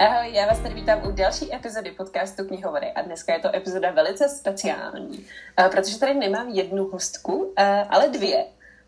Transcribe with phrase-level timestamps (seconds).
[0.00, 3.90] Ahoj, já vás tady vítám u další epizody podcastu Knihovody a dneska je to epizoda
[3.90, 5.26] velice speciální,
[5.60, 8.44] eh, protože tady nemám jednu hostku, eh, ale dvě.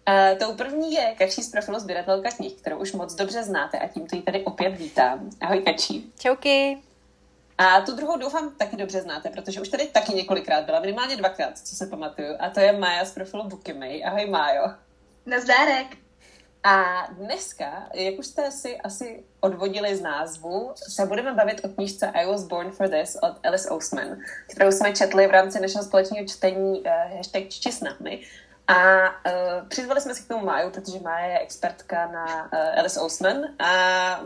[0.08, 3.88] Uh, tou první je Kačí z profilu sběratelka knih, kterou už moc dobře znáte a
[3.88, 5.30] tímto ji tady opět vítám.
[5.40, 6.12] Ahoj Kačí.
[6.18, 6.78] Čauky.
[7.58, 11.58] A tu druhou doufám taky dobře znáte, protože už tady taky několikrát byla, minimálně dvakrát,
[11.58, 12.34] co se pamatuju.
[12.38, 14.04] A to je Maja z profilu Bookymay.
[14.04, 14.64] Ahoj Májo.
[15.26, 16.01] Nazdárek.
[16.64, 22.06] A dneska, jak už jste si asi odvodili z názvu, se budeme bavit o knížce
[22.06, 26.26] I was born for this od Alice Oseman, kterou jsme četli v rámci našeho společného
[26.26, 28.20] čtení uh, hashtag Čti s námi.
[28.76, 33.00] A uh, přizvali jsme si k tomu Máju, protože Mája je expertka na uh, Alice
[33.00, 33.72] Oseman a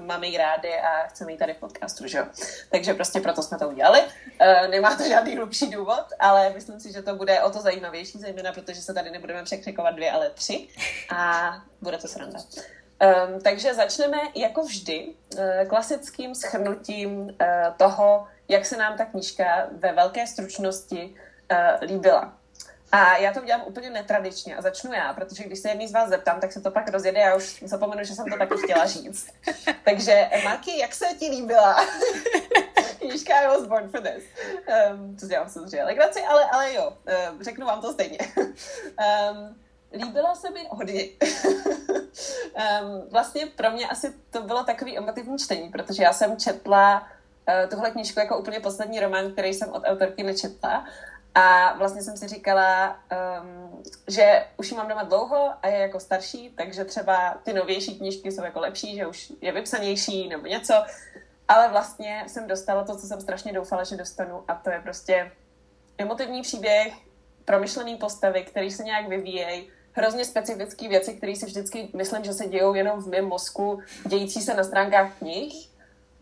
[0.01, 2.25] máme ji rádi a chceme ji tady v podcastu, že jo?
[2.71, 4.01] Takže prostě proto jsme to udělali.
[4.01, 8.19] Uh, nemá to žádný hlubší důvod, ale myslím si, že to bude o to zajímavější,
[8.19, 10.69] zejména protože se tady nebudeme překřikovat dvě, ale tři
[11.15, 12.39] a bude to sranda.
[12.39, 17.29] Um, takže začneme jako vždy uh, klasickým schrnutím uh,
[17.77, 21.15] toho, jak se nám ta knížka ve velké stručnosti
[21.53, 22.33] uh, líbila.
[22.93, 26.09] A já to udělám úplně netradičně a začnu já, protože když se jedný z vás
[26.09, 29.29] zeptám, tak se to pak rozjede, já už zapomenu, že jsem to taky chtěla říct.
[29.85, 31.77] Takže Marky, jak se ti líbila?
[32.99, 34.25] Knížka I was born for this.
[34.91, 36.93] Um, to dělám samozřejmě legraci, ale, ale jo,
[37.33, 38.19] um, řeknu vám to stejně.
[38.37, 39.57] Um,
[39.93, 41.05] líbila se mi hodně.
[41.23, 47.71] um, vlastně pro mě asi to bylo takový emotivní čtení, protože já jsem četla uh,
[47.71, 50.85] tuhle knížku jako úplně poslední román, který jsem od autorky nečetla
[51.39, 52.97] a vlastně jsem si říkala,
[53.41, 57.99] um, že už ji mám doma dlouho a je jako starší, takže třeba ty novější
[57.99, 60.75] knížky jsou jako lepší, že už je vypsanější nebo něco.
[61.49, 65.33] Ale vlastně jsem dostala to, co jsem strašně doufala, že dostanu a to je prostě
[65.99, 66.95] emotivní příběh,
[67.45, 72.47] promyšlený postavy, který se nějak vyvíjejí, hrozně specifické věci, které si vždycky myslím, že se
[72.47, 75.69] dějou jenom v mém mozku, dějící se na stránkách knih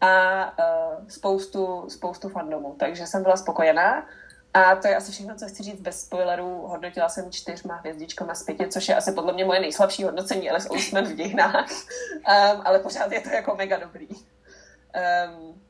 [0.01, 2.77] a uh, spoustu, spoustu fandomů.
[2.79, 4.07] Takže jsem byla spokojená.
[4.55, 6.67] A to je asi všechno, co chci říct bez spoilerů.
[6.67, 10.69] Hodnotila jsem čtyřma hvězdičkama z pěti, což je asi podle mě moje nejslabší hodnocení Alice
[10.71, 11.71] Ousman v dějinách.
[11.71, 14.09] Um, ale pořád je to jako mega dobrý.
[14.09, 15.63] Um,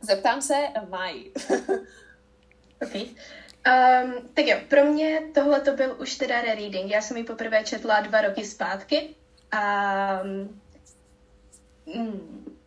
[0.00, 0.54] zeptám se
[0.88, 1.24] Maj.
[2.82, 3.02] okay.
[3.02, 6.90] Um, tak jo, pro mě tohle to byl už teda rereading.
[6.90, 9.14] Já jsem ji poprvé četla dva roky zpátky
[9.52, 10.20] a
[11.86, 12.57] um,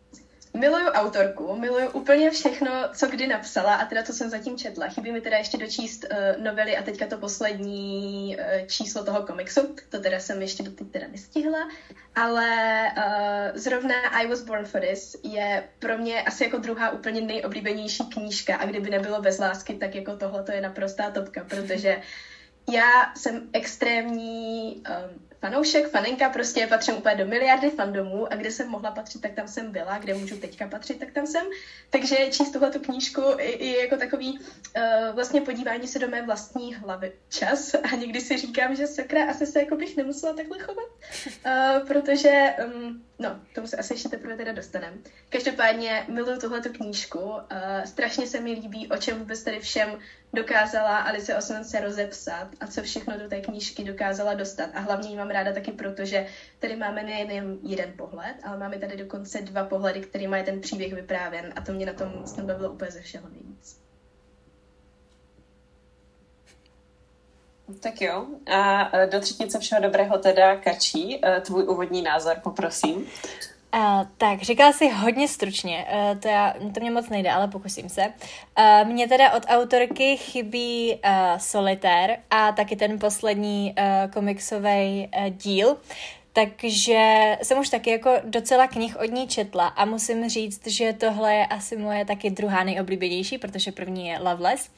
[0.54, 4.88] Miluju autorku, miluju úplně všechno, co kdy napsala a teda co jsem zatím četla.
[4.88, 9.76] Chybí mi teda ještě dočíst uh, novely a teďka to poslední uh, číslo toho komiksu.
[9.88, 11.68] To teda jsem ještě doteď teda nestihla,
[12.14, 17.20] ale uh, zrovna I Was Born for This je pro mě asi jako druhá úplně
[17.20, 22.00] nejoblíbenější knížka a kdyby nebylo bez lásky, tak jako tohle to je naprostá topka, protože
[22.72, 28.68] já jsem extrémní um, fanoušek, faninka, prostě patřím úplně do miliardy fandomů a kde jsem
[28.68, 31.46] mohla patřit, tak tam jsem byla, kde můžu teďka patřit, tak tam jsem.
[31.90, 37.12] Takže číst tuhle knížku je jako takový uh, vlastně podívání se do mé vlastní hlavy
[37.28, 40.88] čas a někdy si říkám, že sakra, asi se jako bych nemusela takhle chovat,
[41.46, 44.96] uh, protože um, No, tomu se asi ještě teprve teda dostaneme.
[45.28, 47.18] Každopádně miluju tuhletu knížku.
[47.18, 47.38] Uh,
[47.84, 49.98] strašně se mi líbí, o čem vůbec tady všem
[50.32, 54.70] dokázala Alice Osman se rozepsat a co všechno do té knížky dokázala dostat.
[54.74, 56.26] A hlavně ji mám ráda taky proto, že
[56.58, 60.94] tady máme nejen jeden pohled, ale máme tady dokonce dva pohledy, kterými je ten příběh
[60.94, 63.81] vyprávěn a to mě na tom snad bavilo úplně ze všeho nejvíc.
[67.80, 68.26] Tak jo.
[68.52, 71.20] A e, do třetice všeho dobrého teda Kačí.
[71.24, 73.06] E, tvůj úvodní názor, poprosím.
[73.74, 77.88] Uh, tak, říkala si hodně stručně, uh, to, já, to mě moc nejde, ale pokusím
[77.88, 78.02] se.
[78.58, 85.28] Uh, mně teda od autorky chybí uh, Solitér a taky ten poslední uh, komiksový uh,
[85.28, 85.76] díl,
[86.32, 91.34] takže jsem už taky jako docela knih od ní četla a musím říct, že tohle
[91.34, 94.70] je asi moje taky druhá nejoblíbenější, protože první je Loveless.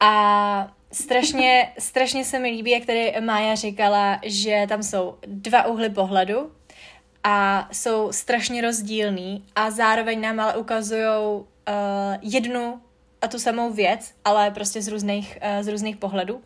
[0.00, 5.90] A strašně, strašně se mi líbí, jak tady Mája říkala, že tam jsou dva úhly
[5.90, 6.52] pohledu
[7.24, 11.44] a jsou strašně rozdílný a zároveň nám ale ukazují uh,
[12.22, 12.80] jednu
[13.22, 16.42] a tu samou věc, ale prostě z různých, uh, z různých pohledů.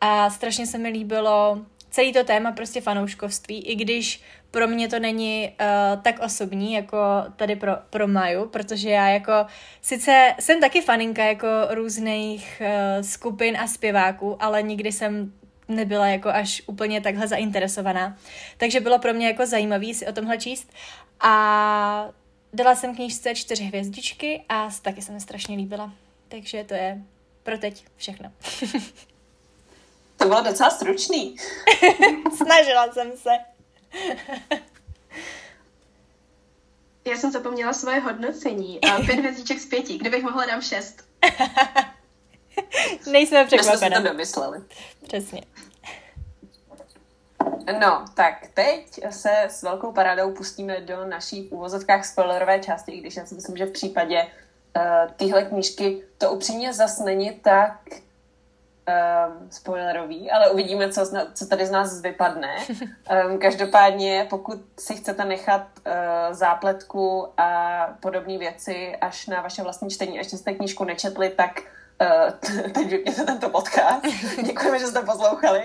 [0.00, 1.58] A strašně se mi líbilo
[1.90, 6.98] celý to téma prostě fanouškovství, i když pro mě to není uh, tak osobní, jako
[7.36, 9.32] tady pro, pro Maju, protože já jako,
[9.82, 15.32] sice jsem taky faninka jako různých uh, skupin a zpěváků, ale nikdy jsem
[15.68, 18.16] nebyla jako až úplně takhle zainteresovaná.
[18.56, 20.72] Takže bylo pro mě jako zajímavý si o tomhle číst
[21.20, 22.08] a
[22.52, 25.92] dala jsem knížce čtyři hvězdičky a taky se mi strašně líbila.
[26.28, 27.02] Takže to je
[27.42, 28.32] pro teď všechno.
[30.16, 31.36] to bylo docela stručný.
[32.36, 33.30] Snažila jsem se.
[37.04, 38.80] Já jsem zapomněla svoje hodnocení.
[38.80, 39.98] A pět hvězdiček z pěti.
[39.98, 41.04] Kdybych mohla, dám šest.
[43.10, 44.00] Nejsme My jsme to překvapené.
[44.00, 44.60] domysleli.
[45.02, 45.42] Přesně.
[47.80, 53.00] No, tak teď se s velkou parádou pustíme do naší v úvozovkách spoilerové části, i
[53.00, 57.80] když já si myslím, že v případě uh, téhle knížky to upřímně zas není tak
[58.88, 62.56] um, spoilerový, ale uvidíme, co, zna, co tady z nás vypadne.
[63.30, 65.92] Um, každopádně, pokud si chcete nechat uh,
[66.34, 71.60] zápletku a podobné věci až na vaše vlastní čtení, ještě jste knížku nečetli, tak
[72.00, 74.02] uh, teď vypněte tento podcast.
[74.46, 75.62] Děkujeme, že jste poslouchali.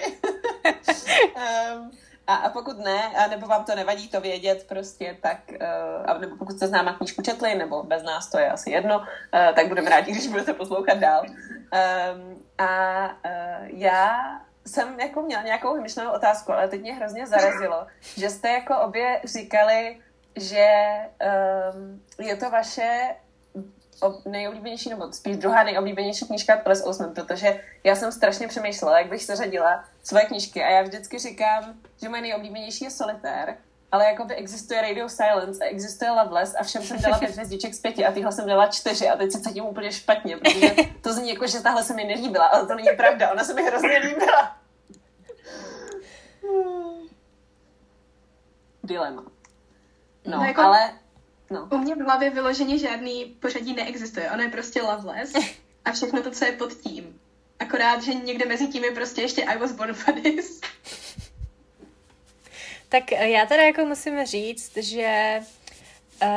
[1.76, 1.92] um,
[2.28, 6.18] a, a pokud ne, a nebo vám to nevadí to vědět prostě, tak, uh, a
[6.18, 9.06] nebo pokud jste s náma knížku četli, nebo bez nás, to je asi jedno, uh,
[9.56, 11.26] tak budeme rádi, když budete poslouchat dál.
[11.72, 14.20] Um, a uh, já
[14.66, 19.22] jsem jako měla nějakou vymyšlenou otázku, ale teď mě hrozně zarazilo, že jste jako obě
[19.24, 20.02] říkali,
[20.36, 20.68] že
[21.74, 23.16] um, je to vaše
[24.02, 29.10] ob- nejoblíbenější, nebo spíš druhá nejoblíbenější knížka Teles Osman, protože já jsem strašně přemýšlela, jak
[29.10, 33.58] bych seřadila svoje knížky a já vždycky říkám, že moje nejoblíbenější je Solitér,
[33.96, 37.80] ale jakoby existuje Radio Silence a existuje Loveless a všem jsem dala pět hvězdiček z
[37.80, 41.30] pěti a tyhle jsem dala čtyři a teď se cítím úplně špatně, protože to zní
[41.30, 44.58] jako, že tahle se mi nelíbila, ale to není pravda, ona se mi hrozně líbila.
[48.84, 49.24] Dilema.
[50.26, 50.92] No, No, jako- ale...
[51.50, 51.68] No.
[51.72, 54.32] U mě v hlavě vyloženě žádný pořadí neexistuje.
[54.32, 55.34] Ono je prostě Loveless
[55.86, 57.20] a všechno to, co je pod tím.
[57.60, 60.62] Akorát, že někde mezi tím je prostě ještě I was born for this.
[62.96, 65.40] Tak eh, já teda jako musím říct, že
[66.24, 66.30] uh,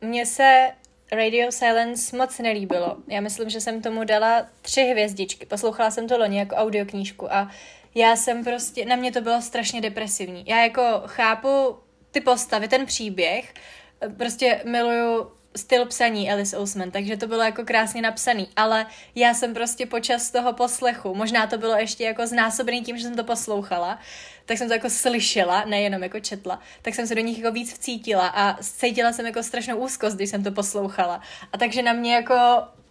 [0.00, 0.70] mně se
[1.12, 2.96] Radio Silence moc nelíbilo.
[3.08, 5.46] Já myslím, že jsem tomu dala tři hvězdičky.
[5.46, 7.50] Poslouchala jsem to loni jako audioknížku a
[7.94, 10.44] já jsem prostě, na mě to bylo strašně depresivní.
[10.46, 11.76] Já jako chápu
[12.10, 13.54] ty postavy, ten příběh,
[14.00, 19.34] eh, prostě miluju styl psaní Alice Ousman, takže to bylo jako krásně napsaný, ale já
[19.34, 23.24] jsem prostě počas toho poslechu, možná to bylo ještě jako znásobený tím, že jsem to
[23.24, 23.98] poslouchala,
[24.46, 27.74] tak jsem to jako slyšela, nejenom jako četla, tak jsem se do nich jako víc
[27.74, 31.20] vcítila a cítila jsem jako strašnou úzkost, když jsem to poslouchala.
[31.52, 32.34] A takže na mě jako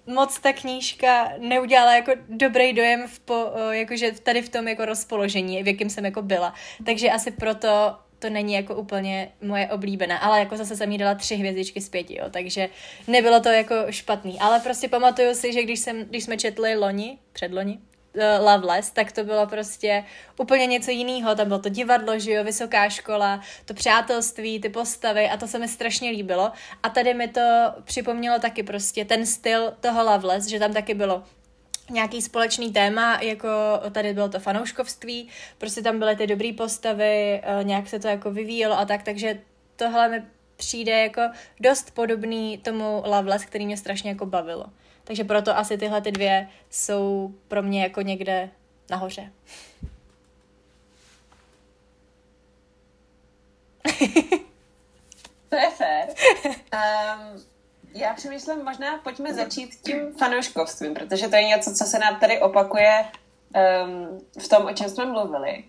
[0.08, 5.64] moc ta knížka neudělala jako dobrý dojem v po, jakože tady v tom jako rozpoložení,
[5.64, 6.54] v jakém jsem jako byla.
[6.86, 11.16] Takže asi proto to není jako úplně moje oblíbená, ale jako zase jsem jí dala
[11.16, 12.70] tři hvězdičky z pěti, jo, takže
[13.08, 17.18] nebylo to jako špatný, ale prostě pamatuju si, že když, jsem, když jsme četli loni,
[17.34, 17.80] předloni,
[18.16, 20.04] uh, Loveless, tak to bylo prostě
[20.40, 21.36] úplně něco jiného.
[21.36, 25.60] Tam bylo to divadlo, že jo, vysoká škola, to přátelství, ty postavy a to se
[25.60, 26.52] mi strašně líbilo.
[26.84, 27.42] A tady mi to
[27.84, 31.24] připomnělo taky prostě ten styl toho Loveless, že tam taky bylo
[31.90, 33.50] nějaký společný téma, jako
[33.92, 38.32] tady bylo to fanouškovství, prostě tam byly ty dobré postavy, eh, nějak se to jako
[38.32, 39.40] vyvíjelo a tak, takže
[39.76, 40.24] tohle mi
[40.56, 41.22] přijde jako
[41.60, 44.66] dost podobný tomu Loveless, který mě strašně jako bavilo.
[45.04, 48.50] Takže proto asi tyhle ty dvě jsou pro mě jako někde
[48.90, 49.32] nahoře.
[55.50, 56.08] To je fér.
[56.46, 57.44] Um,
[57.96, 62.42] já přemýšlím, možná pojďme začít tím fanouškovstvím, protože to je něco, co se nám tady
[62.42, 65.64] opakuje um, v tom, o čem jsme mluvili.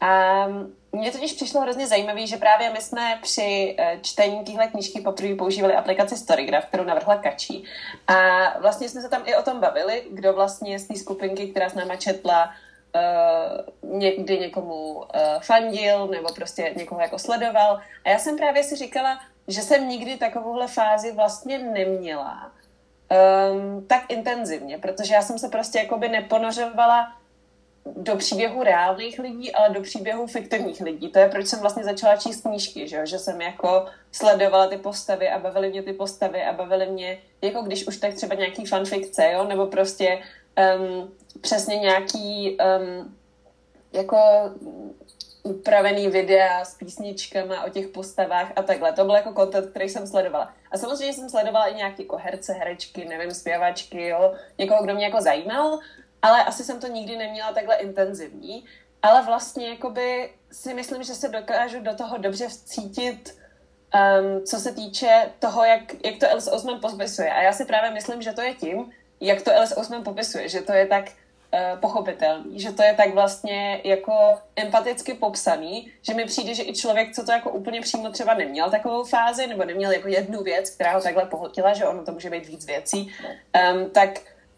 [0.00, 0.44] A
[0.92, 5.34] mně totiž přišlo hrozně zajímavé, že právě my jsme při eh, čtení téhle knížky poprvé
[5.34, 7.64] používali aplikaci Storygraph, kterou navrhla Kačí.
[8.06, 8.14] A
[8.58, 11.74] vlastně jsme se tam i o tom bavili, kdo vlastně z té skupinky, která s
[11.74, 12.50] náma četla,
[12.94, 15.04] uh, někdy někomu uh,
[15.40, 17.80] fandil nebo prostě někoho jako sledoval.
[18.04, 22.52] A já jsem právě si říkala, že jsem nikdy takovouhle fázi vlastně neměla
[23.52, 27.12] um, tak intenzivně, protože já jsem se prostě jakoby neponořovala
[27.96, 31.08] do příběhu reálných lidí, ale do příběhu fiktivních lidí.
[31.08, 35.28] To je, proč jsem vlastně začala číst knížky, že, že jsem jako sledovala ty postavy
[35.28, 39.30] a bavily mě ty postavy a bavily mě, jako když už tak třeba nějaký fanfikce,
[39.32, 40.18] jo, nebo prostě
[40.78, 43.16] um, přesně nějaký um,
[43.92, 44.18] jako
[45.42, 48.92] upravený videa s písničkama o těch postavách a takhle.
[48.92, 50.54] To byl jako content, který jsem sledovala.
[50.70, 55.04] A samozřejmě jsem sledovala i nějaké jako herce, herečky, nevím, zpěvačky, jo, někoho, kdo mě
[55.04, 55.78] jako zajímal,
[56.22, 58.64] ale asi jsem to nikdy neměla takhle intenzivní.
[59.02, 63.38] Ale vlastně jakoby si myslím, že se dokážu do toho dobře vcítit,
[63.94, 67.30] um, co se týče toho, jak, jak to Alice Osman popisuje.
[67.30, 70.60] A já si právě myslím, že to je tím, jak to Alice Osman popisuje, že
[70.60, 71.04] to je tak
[71.80, 77.14] pochopitelný, že to je tak vlastně jako empaticky popsaný, že mi přijde, že i člověk,
[77.14, 80.92] co to jako úplně přímo třeba neměl takovou fázi, nebo neměl jako jednu věc, která
[80.92, 83.14] ho takhle pohltila, že ono to může být víc věcí,
[83.72, 84.10] um, tak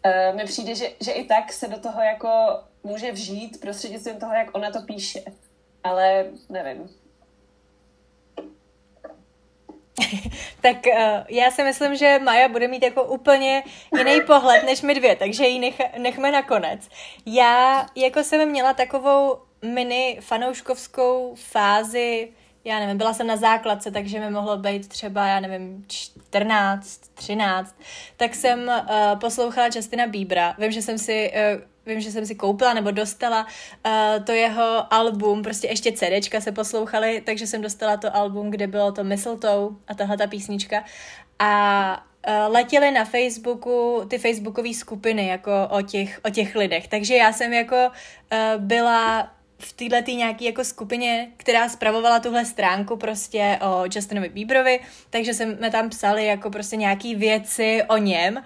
[0.05, 4.33] uh, mi přijde, že, že i tak se do toho jako může vžít prostřednictvím toho,
[4.33, 5.23] jak ona to píše.
[5.83, 7.00] Ale nevím.
[10.61, 13.63] tak uh, já si myslím, že Maja bude mít jako úplně
[13.97, 16.89] jiný pohled než my dvě, takže ji nech, nechme na konec.
[17.25, 22.29] Já jako jsem měla takovou mini fanouškovskou fázi,
[22.63, 27.75] já nevím, byla jsem na základce, takže mi mohlo být třeba, já nevím, 14, 13,
[28.17, 30.55] tak jsem uh, poslouchala Justina Bíbra.
[30.57, 33.45] Vím, že jsem si uh, vím, že jsem si koupila nebo dostala
[33.85, 38.67] uh, to jeho album, prostě ještě CDčka se poslouchali, takže jsem dostala to album, kde
[38.67, 40.83] bylo to Mistletoe a tahle ta písnička.
[41.39, 47.15] A uh, letěly na Facebooku ty facebookové skupiny jako o těch, o těch lidech, takže
[47.15, 49.31] já jsem jako uh, byla
[49.61, 54.79] v této nějaký jako skupině, která spravovala tuhle stránku prostě o Justinovi Bieberovi,
[55.09, 58.43] takže jsme tam psali jako prostě nějaký věci o něm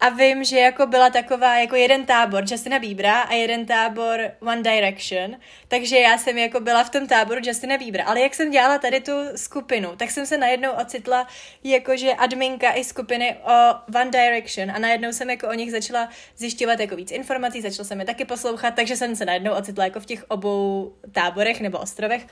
[0.00, 4.62] a vím, že jako byla taková jako jeden tábor Justina Biebera a jeden tábor One
[4.62, 5.36] Direction,
[5.68, 9.00] takže já jsem jako byla v tom táboru Justina Biebera, ale jak jsem dělala tady
[9.00, 11.26] tu skupinu, tak jsem se najednou ocitla
[11.64, 14.70] jakože adminka i skupiny o One Direction.
[14.70, 18.24] A najednou jsem jako o nich začala zjišťovat jako víc informací, začala jsem je taky
[18.24, 22.26] poslouchat, takže jsem se najednou ocitla jako v těch obou táborech nebo ostrovech.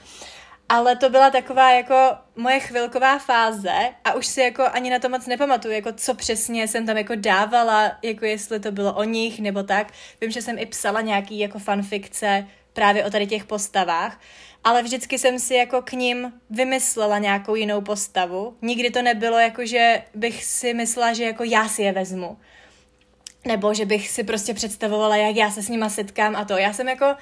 [0.69, 5.09] Ale to byla taková jako moje chvilková fáze a už si jako ani na to
[5.09, 9.39] moc nepamatuju, jako co přesně jsem tam jako dávala, jako jestli to bylo o nich
[9.39, 9.87] nebo tak.
[10.21, 14.19] Vím, že jsem i psala nějaký jako fanfikce právě o tady těch postavách,
[14.63, 18.57] ale vždycky jsem si jako k ním vymyslela nějakou jinou postavu.
[18.61, 22.37] Nikdy to nebylo jako, že bych si myslela, že jako já si je vezmu.
[23.45, 26.57] Nebo že bych si prostě představovala, jak já se s nima setkám a to.
[26.57, 27.15] Já jsem jako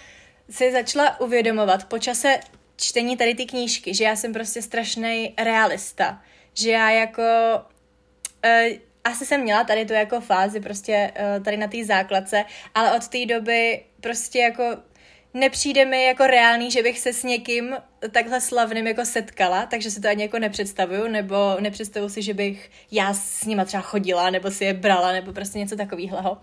[0.49, 2.39] si začala uvědomovat po čase
[2.77, 6.21] čtení tady ty knížky, že já jsem prostě strašný realista,
[6.53, 7.21] že já jako
[8.45, 12.95] uh, asi jsem měla tady tu jako fázi prostě uh, tady na té základce, ale
[12.95, 14.77] od té doby prostě jako
[15.33, 17.75] nepřijde mi jako reálný, že bych se s někým
[18.11, 22.71] takhle slavným jako setkala, takže si to ani jako nepředstavuju, nebo nepředstavuju si, že bych
[22.91, 26.37] já s nima třeba chodila, nebo si je brala, nebo prostě něco takového.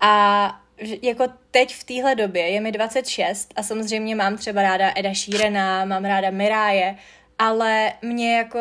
[0.00, 0.61] A
[1.02, 5.84] jako teď v téhle době je mi 26 a samozřejmě mám třeba ráda Eda Sheerana,
[5.84, 6.96] mám ráda Miráje,
[7.38, 8.60] ale mě jako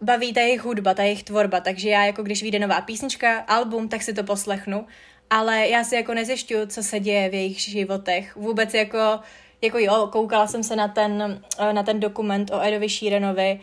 [0.00, 3.88] baví ta jejich hudba, ta jejich tvorba, takže já jako když vyjde nová písnička, album,
[3.88, 4.86] tak si to poslechnu,
[5.30, 8.36] ale já si jako nezjišťuju, co se děje v jejich životech.
[8.36, 9.20] Vůbec jako,
[9.62, 11.40] jako jo, koukala jsem se na ten,
[11.72, 13.60] na ten dokument o Edovi Sheeranovi,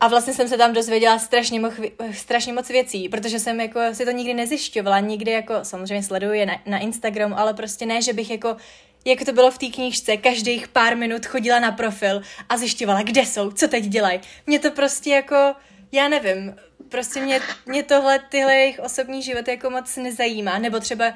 [0.00, 1.72] a vlastně jsem se tam dozvěděla strašně, moc,
[2.12, 6.46] strašně moc věcí, protože jsem jako si to nikdy nezjišťovala, nikdy jako, samozřejmě sleduju je
[6.46, 8.56] na, na Instagramu, ale prostě ne, že bych jako
[9.04, 13.20] jak to bylo v té knížce, každých pár minut chodila na profil a zjišťovala, kde
[13.20, 14.20] jsou, co teď dělají.
[14.46, 15.54] Mě to prostě jako,
[15.92, 16.54] já nevím,
[16.88, 20.58] prostě mě, mě tohle, tyhle jejich osobní životy jako moc nezajímá.
[20.58, 21.12] Nebo třeba uh,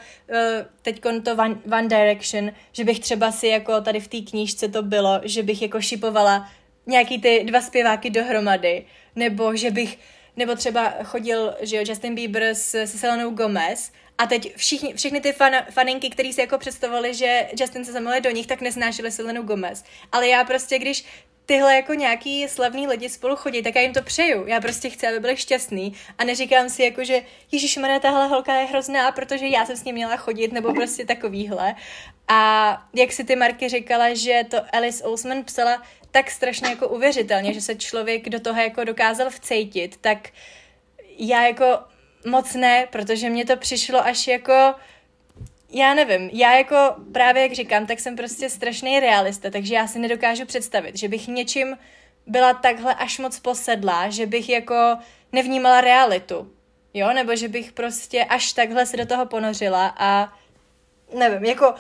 [0.83, 4.83] teď to One, One Direction, že bych třeba si jako tady v té knížce to
[4.83, 6.49] bylo, že bych jako šipovala
[6.87, 8.85] nějaký ty dva zpěváky dohromady,
[9.17, 9.99] nebo že bych,
[10.37, 15.21] nebo třeba chodil, že jo, Justin Bieber s, se Selenou Gomez a teď všichni, všechny
[15.21, 19.11] ty fan, faninky, který si jako představovali, že Justin se zamiluje do nich, tak nesnášeli
[19.11, 19.85] Selenu Gomez.
[20.13, 21.05] Ale já prostě, když
[21.47, 24.47] tyhle jako nějaký slavný lidi spolu chodí, tak já jim to přeju.
[24.47, 27.23] Já prostě chci, aby byli šťastný a neříkám si jako, že
[27.53, 31.05] Ježíš Maria, tahle holka je hrozná, protože já jsem s ní měla chodit, nebo prostě
[31.05, 31.75] takovýhle.
[32.29, 37.55] A jak si ty Marky říkala, že to Alice Ousman psala tak strašně jako uvěřitelně,
[37.55, 40.29] že se člověk do toho jako dokázal vcejtit, tak
[41.19, 41.79] já jako
[42.27, 44.75] moc ne, protože mě to přišlo až jako
[45.71, 46.77] já nevím, já jako
[47.13, 51.29] právě jak říkám, tak jsem prostě strašný realista, takže já si nedokážu představit, že bych
[51.29, 51.79] něčím
[52.27, 54.97] byla takhle až moc posedlá, že bych jako
[55.33, 56.53] nevnímala realitu,
[56.95, 60.33] jo, nebo že bych prostě až takhle se do toho ponořila a
[61.15, 61.75] nevím, jako,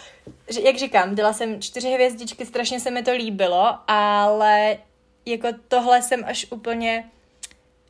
[0.62, 4.78] jak říkám, dala jsem čtyři hvězdičky, strašně se mi to líbilo, ale
[5.26, 7.10] jako tohle jsem až úplně,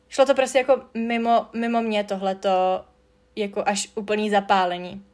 [0.09, 2.85] šlo to prostě jako mimo, mimo mě tohleto,
[3.35, 5.05] jako až úplný zapálení.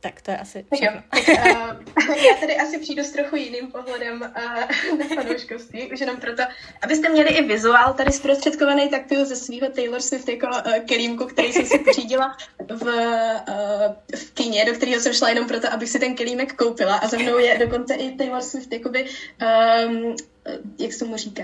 [0.00, 1.02] Tak to je asi všechno.
[1.10, 6.16] Tak, uh, já tady asi přijdu s trochu jiným pohledem uh, na fanouškovství, už jenom
[6.16, 6.42] proto,
[6.82, 11.26] abyste měli i vizuál tady zprostředkovaný tak ty ze svého Taylor Swift jako uh, kelímku,
[11.26, 12.36] který jsem si pořídila
[12.68, 16.96] v, uh, v kině, do kterého jsem šla jenom proto, abych si ten kelímek koupila
[16.96, 19.06] a za mnou je dokonce i Taylor Swift jakoby
[19.88, 20.16] um,
[20.78, 21.42] jak se mu říká,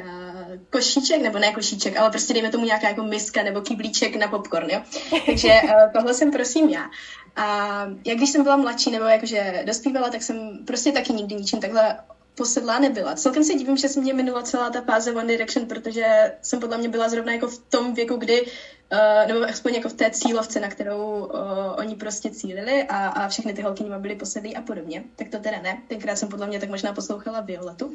[0.70, 4.70] košíček, nebo ne košíček, ale prostě dejme tomu nějaká jako miska nebo kyblíček na popcorn,
[4.70, 4.82] jo.
[5.26, 6.90] Takže uh, tohle jsem prosím já.
[7.36, 11.60] A jak když jsem byla mladší nebo jakože dospívala, tak jsem prostě taky nikdy ničím
[11.60, 11.96] takhle
[12.36, 13.14] posedlá nebyla.
[13.14, 16.78] Celkem se divím, že se mě minula celá ta fáze One Direction, protože jsem podle
[16.78, 20.60] mě byla zrovna jako v tom věku, kdy, uh, nebo aspoň jako v té cílovce,
[20.60, 21.30] na kterou uh,
[21.78, 25.04] oni prostě cílili a, a všechny ty holky nima byly posedlí a podobně.
[25.16, 25.82] Tak to teda ne.
[25.88, 27.92] Tenkrát jsem podle mě tak možná poslouchala Violetu.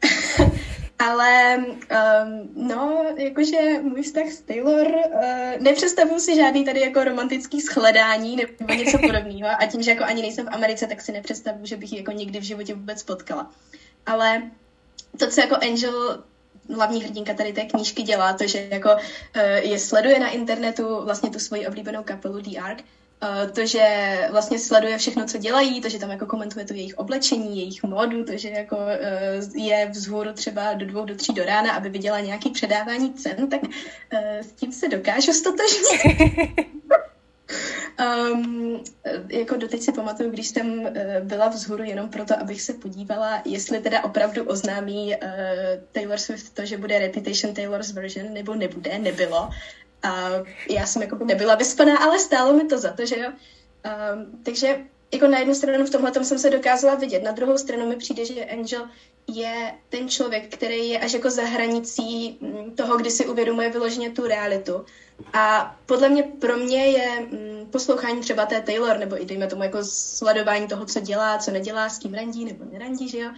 [1.00, 7.60] Ale um, no, jakože můj vztah s Taylor, uh, nepředstavuju si žádný tady jako romantický
[7.60, 11.66] shledání nebo něco podobného a tím, že jako ani nejsem v Americe, tak si nepředstavuju,
[11.66, 13.50] že bych ji jako nikdy v životě vůbec potkala.
[14.06, 14.42] Ale
[15.18, 16.24] to, co jako Angel
[16.74, 21.30] hlavní hrdinka tady té knížky dělá, to, že jako uh, je sleduje na internetu vlastně
[21.30, 22.84] tu svoji oblíbenou kapelu The Ark,
[23.52, 27.58] to, že vlastně sleduje všechno, co dělají, to, že tam jako komentuje to jejich oblečení,
[27.58, 31.72] jejich modu, to, že jako uh, je vzhůru třeba do dvou, do tří do rána,
[31.72, 33.70] aby viděla nějaký předávání cen, tak uh,
[34.40, 36.00] s tím se dokážu stotožnit.
[38.32, 38.84] Um,
[39.28, 40.90] jako doteď si pamatuju, když jsem uh,
[41.22, 45.30] byla vzhůru jenom proto, abych se podívala, jestli teda opravdu oznámí uh,
[45.92, 49.50] Taylor Swift to, že bude Reputation Taylor's version, nebo nebude, nebylo.
[50.02, 50.30] A
[50.70, 53.28] já jsem jako nebyla vyspaná, ale stálo mi to za to, že jo.
[53.30, 54.78] Um, takže
[55.12, 58.24] jako na jednu stranu v tomhle jsem se dokázala vidět, na druhou stranu mi přijde,
[58.24, 58.88] že Angel
[59.26, 64.10] je ten člověk, který je až jako za hranicí mm, toho, kdy si uvědomuje vyloženě
[64.10, 64.84] tu realitu.
[65.32, 69.62] A podle mě, pro mě je mm, poslouchání třeba té Taylor, nebo i dejme tomu
[69.62, 73.30] jako sledování toho, co dělá, co nedělá, s kým randí nebo nerandí, že jo,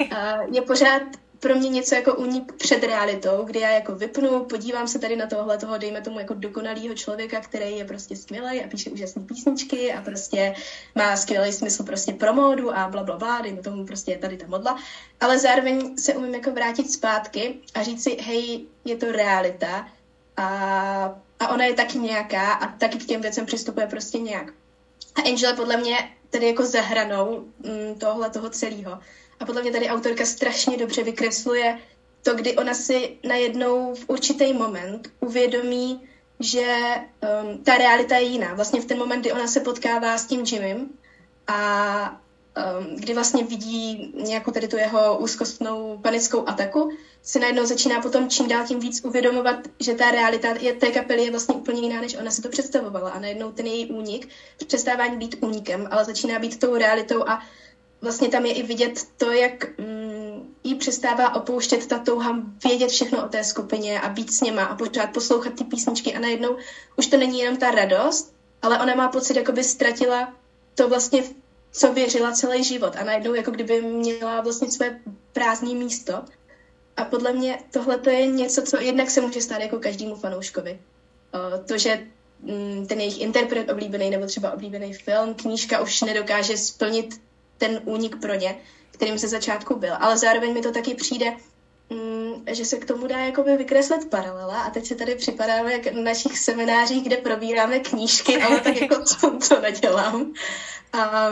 [0.52, 1.02] je pořád
[1.40, 5.26] pro mě něco jako únik před realitou, kdy já jako vypnu, podívám se tady na
[5.26, 9.92] tohle toho, dejme tomu jako dokonalýho člověka, který je prostě skvělý a píše úžasné písničky
[9.92, 10.54] a prostě
[10.94, 14.46] má skvělý smysl prostě pro módu a bla, bla, bla, dejme tomu prostě tady ta
[14.46, 14.78] modla,
[15.20, 19.88] ale zároveň se umím jako vrátit zpátky a říct si, hej, je to realita
[20.36, 24.52] a, a ona je taky nějaká a taky k těm věcem přistupuje prostě nějak.
[25.16, 25.96] A Angela podle mě
[26.30, 28.98] tady jako zahranou mm, tohle toho celého
[29.40, 31.78] a podle mě tady autorka strašně dobře vykresluje
[32.22, 36.08] to, kdy ona si najednou v určitý moment uvědomí,
[36.40, 36.76] že
[37.42, 38.54] um, ta realita je jiná.
[38.54, 40.88] Vlastně v ten moment, kdy ona se potkává s tím Jimem
[41.46, 42.20] a
[42.80, 46.90] um, kdy vlastně vidí nějakou tady tu jeho úzkostnou panickou ataku,
[47.22, 51.24] si najednou začíná potom čím dál tím víc uvědomovat, že ta realita je, té kapely
[51.24, 53.10] je vlastně úplně jiná, než ona si to představovala.
[53.10, 54.28] A najednou ten její únik
[54.66, 57.42] přestává být únikem, ale začíná být tou realitou a
[58.00, 63.24] vlastně tam je i vidět to, jak mm, jí přestává opouštět ta touha vědět všechno
[63.24, 66.56] o té skupině a být s něma a pořád poslouchat ty písničky a najednou
[66.96, 70.34] už to není jenom ta radost, ale ona má pocit, jako by ztratila
[70.74, 71.22] to vlastně,
[71.72, 75.00] co věřila celý život a najednou jako kdyby měla vlastně své
[75.32, 76.24] prázdné místo.
[76.96, 80.80] A podle mě tohle to je něco, co jednak se může stát jako každému fanouškovi.
[81.66, 82.06] to, že
[82.40, 87.20] mm, ten jejich interpret oblíbený nebo třeba oblíbený film, knížka už nedokáže splnit
[87.60, 88.58] ten únik pro ně,
[88.90, 89.94] kterým se začátku byl.
[90.00, 91.36] Ale zároveň mi to taky přijde,
[91.90, 95.92] mm, že se k tomu dá jakoby vykreslit paralela a teď se tady připadáme jak
[95.92, 100.32] na našich seminářích, kde probíráme knížky, ale tak jako to, to nedělám.
[100.92, 101.30] A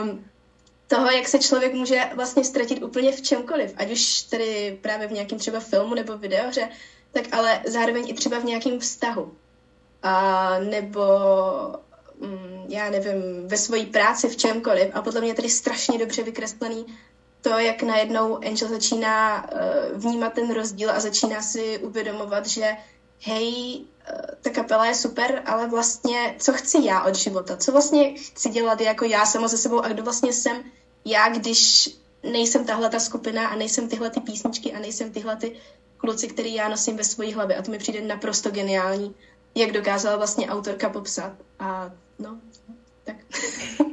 [0.87, 5.11] toho, jak se člověk může vlastně ztratit úplně v čemkoliv, ať už tady právě v
[5.11, 6.69] nějakém třeba filmu nebo videohře,
[7.11, 9.33] tak ale zároveň i třeba v nějakém vztahu.
[10.03, 11.01] A nebo
[11.71, 11.88] Mm,
[12.69, 14.89] já nevím, ve své práci, v čemkoliv.
[14.93, 16.85] A podle mě je tady strašně dobře vykreslený
[17.41, 22.77] to, jak najednou Angel začíná uh, vnímat ten rozdíl a začíná si uvědomovat, že
[23.21, 27.57] hej, uh, ta kapela je super, ale vlastně, co chci já od života?
[27.57, 30.63] Co vlastně chci dělat jako já sama se sebou a kdo vlastně jsem
[31.05, 31.89] já, když
[32.23, 35.55] nejsem tahle ta skupina a nejsem tyhle ty písničky a nejsem tyhle ty
[35.97, 37.55] kluci, který já nosím ve své hlavě.
[37.57, 39.15] A to mi přijde naprosto geniální,
[39.55, 41.33] jak dokázala vlastně autorka popsat.
[41.59, 42.37] A no,
[43.03, 43.15] tak.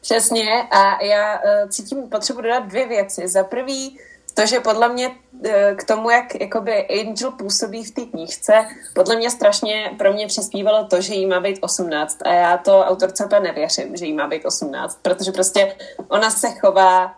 [0.00, 3.28] Přesně a já uh, cítím potřebu dodat dvě věci.
[3.28, 3.98] Za prvý,
[4.34, 5.14] to, že podle mě uh,
[5.76, 10.86] k tomu, jak jakoby Angel působí v té knížce, podle mě strašně pro mě přispívalo
[10.86, 14.28] to, že jí má být 18 a já to autorce úplně nevěřím, že jí má
[14.28, 15.76] být 18, protože prostě
[16.08, 17.14] ona se chová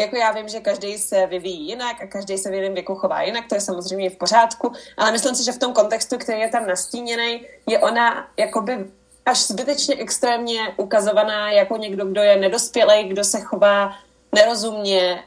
[0.00, 3.22] jako já vím, že každý se vyvíjí jinak a každý se v jiném věku chová
[3.22, 6.48] jinak, to je samozřejmě v pořádku, ale myslím si, že v tom kontextu, který je
[6.48, 8.86] tam nastíněný, je ona jakoby
[9.28, 13.92] až zbytečně extrémně ukazovaná jako někdo, kdo je nedospělý, kdo se chová
[14.34, 15.24] nerozumně,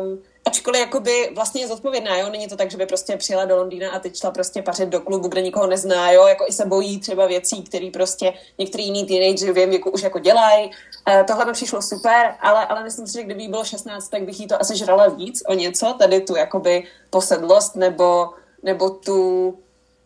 [0.00, 3.56] um, ačkoliv jakoby vlastně je zodpovědná, jo, není to tak, že by prostě přijela do
[3.56, 6.66] Londýna a teď šla prostě pařit do klubu, kde nikoho nezná, jo, jako i se
[6.66, 10.66] bojí třeba věcí, které prostě některý jiný teenageři v jejím věku už jako dělají.
[10.66, 14.22] Uh, tohle mi přišlo super, ale, ale myslím si, že kdyby jí bylo 16, tak
[14.22, 18.30] bych jí to asi žrala víc o něco, tady tu jakoby posedlost nebo,
[18.62, 19.58] nebo tu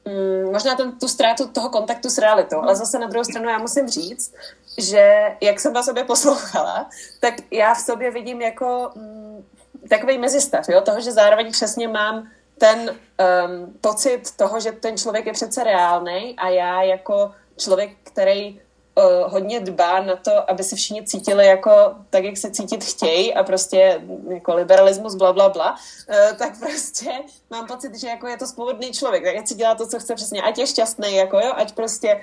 [0.05, 3.59] mm, možná ten, tu ztrátu toho kontaktu s realitou, ale zase na druhou stranu já
[3.59, 4.35] musím říct,
[4.79, 6.91] že jak jsem vás sobě poslouchala,
[7.21, 9.45] tak já v sobě vidím jako mm,
[9.89, 15.27] takový mezistav, jo, toho, že zároveň přesně mám ten um, pocit toho, že ten člověk
[15.27, 18.61] je přece reálný a já jako člověk, který
[18.95, 23.35] uh, hodně dbá na to, aby si všichni cítili jako tak, jak se cítit chtějí
[23.35, 27.11] a prostě jako liberalismus, bla, bla, bla, uh, tak prostě
[27.51, 30.15] mám pocit, že jako je to svobodný člověk, tak ať si dělá to, co chce
[30.15, 32.21] přesně, ať je šťastný, jako jo, ať prostě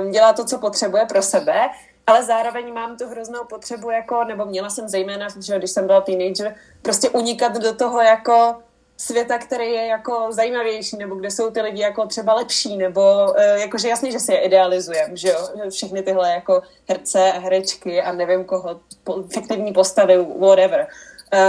[0.00, 1.68] um, dělá to, co potřebuje pro sebe,
[2.06, 6.00] ale zároveň mám tu hroznou potřebu, jako, nebo měla jsem zejména, že když jsem byla
[6.00, 8.56] teenager, prostě unikat do toho jako
[8.96, 13.36] světa, který je jako zajímavější, nebo kde jsou ty lidi jako třeba lepší, nebo uh,
[13.36, 18.12] jakože jasně, že si je idealizujem, že jo, všechny tyhle jako herce a herečky a
[18.12, 20.86] nevím koho, po, fiktivní postavy, whatever.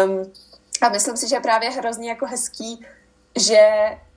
[0.05, 0.31] Um,
[0.81, 2.85] a myslím si, že právě hrozně jako hezký,
[3.39, 3.59] že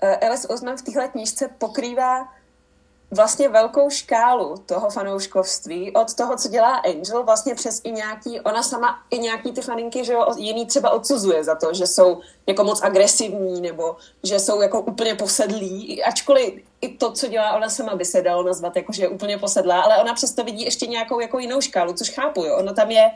[0.02, 2.28] uh, Alice Osman v téhle knížce pokrývá
[3.10, 8.62] vlastně velkou škálu toho fanouškovství, od toho, co dělá Angel, vlastně přes i nějaký, ona
[8.62, 12.64] sama i nějaký ty faninky, že jo, jiný třeba odsuzuje za to, že jsou jako
[12.64, 17.96] moc agresivní, nebo že jsou jako úplně posedlí, ačkoliv i to, co dělá ona sama
[17.96, 21.20] by se dalo nazvat, jako že je úplně posedlá, ale ona přesto vidí ještě nějakou
[21.20, 23.10] jako jinou škálu, což chápu, jo, ona tam je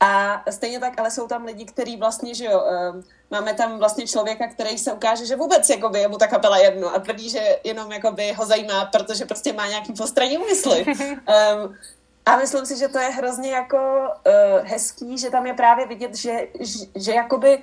[0.00, 2.62] a stejně tak, ale jsou tam lidi, kteří vlastně, že jo,
[2.94, 6.58] um, máme tam vlastně člověka, který se ukáže, že vůbec jakoby, je mu ta kapela
[6.58, 10.86] jedno a tvrdí, že jenom jakoby, ho zajímá, protože prostě má nějaký postranní úmysly.
[10.86, 11.76] Um,
[12.26, 16.16] a myslím si, že to je hrozně jako uh, hezký, že tam je právě vidět,
[16.16, 17.62] že, že, že jakoby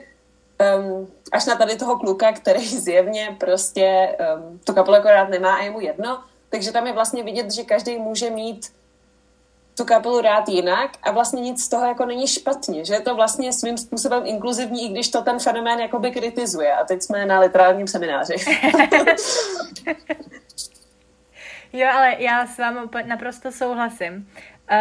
[0.77, 5.55] um, až na tady toho kluka, který zjevně prostě um, tu kapelu jako rád nemá
[5.55, 8.73] a je mu jedno, takže tam je vlastně vidět, že každý může mít
[9.77, 13.15] tu kapelu rád jinak a vlastně nic z toho jako není špatně, že je to
[13.15, 16.73] vlastně svým způsobem inkluzivní, i když to ten fenomén jakoby kritizuje.
[16.73, 18.33] A teď jsme na literárním semináři.
[21.73, 24.29] jo, ale já s vámi naprosto souhlasím.
[24.71, 24.77] Uh,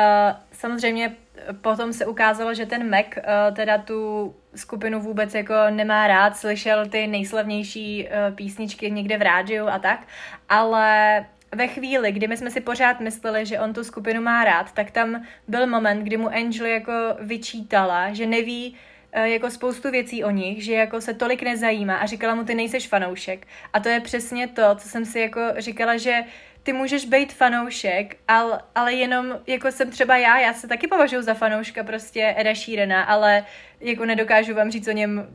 [0.53, 1.17] samozřejmě
[1.61, 3.23] potom se ukázalo, že ten Mac uh,
[3.57, 9.69] teda tu skupinu vůbec jako nemá rád, slyšel ty nejslavnější uh, písničky někde v rádiu
[9.69, 10.01] a tak,
[10.49, 14.73] ale ve chvíli, kdy my jsme si pořád mysleli, že on tu skupinu má rád,
[14.73, 18.77] tak tam byl moment, kdy mu Angel jako vyčítala, že neví
[19.13, 22.55] eh, jako spoustu věcí o nich, že jako se tolik nezajímá a říkala mu, ty
[22.55, 23.47] nejseš fanoušek.
[23.73, 26.25] A to je přesně to, co jsem si jako říkala, že
[26.63, 31.23] ty můžeš být fanoušek, ale, ale jenom jako jsem třeba já, já se taky považuji
[31.23, 33.45] za fanouška prostě Eda Sheerana, ale
[33.81, 35.27] jako nedokážu vám říct o něm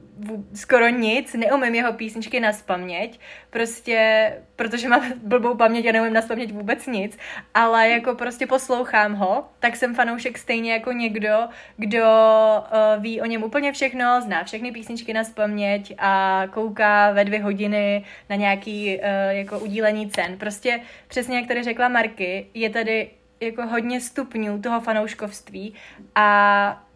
[0.53, 6.21] skoro nic, neumím jeho písničky na spaměť, prostě, protože mám blbou paměť a neumím na
[6.21, 7.17] spaměť vůbec nic,
[7.53, 11.37] ale jako prostě poslouchám ho, tak jsem fanoušek stejně jako někdo,
[11.77, 17.25] kdo uh, ví o něm úplně všechno, zná všechny písničky na spaměť a kouká ve
[17.25, 20.37] dvě hodiny na nějaký uh, jako udílení cen.
[20.37, 25.73] Prostě přesně jak tady řekla Marky, je tady jako hodně stupňů toho fanouškovství
[26.15, 26.86] a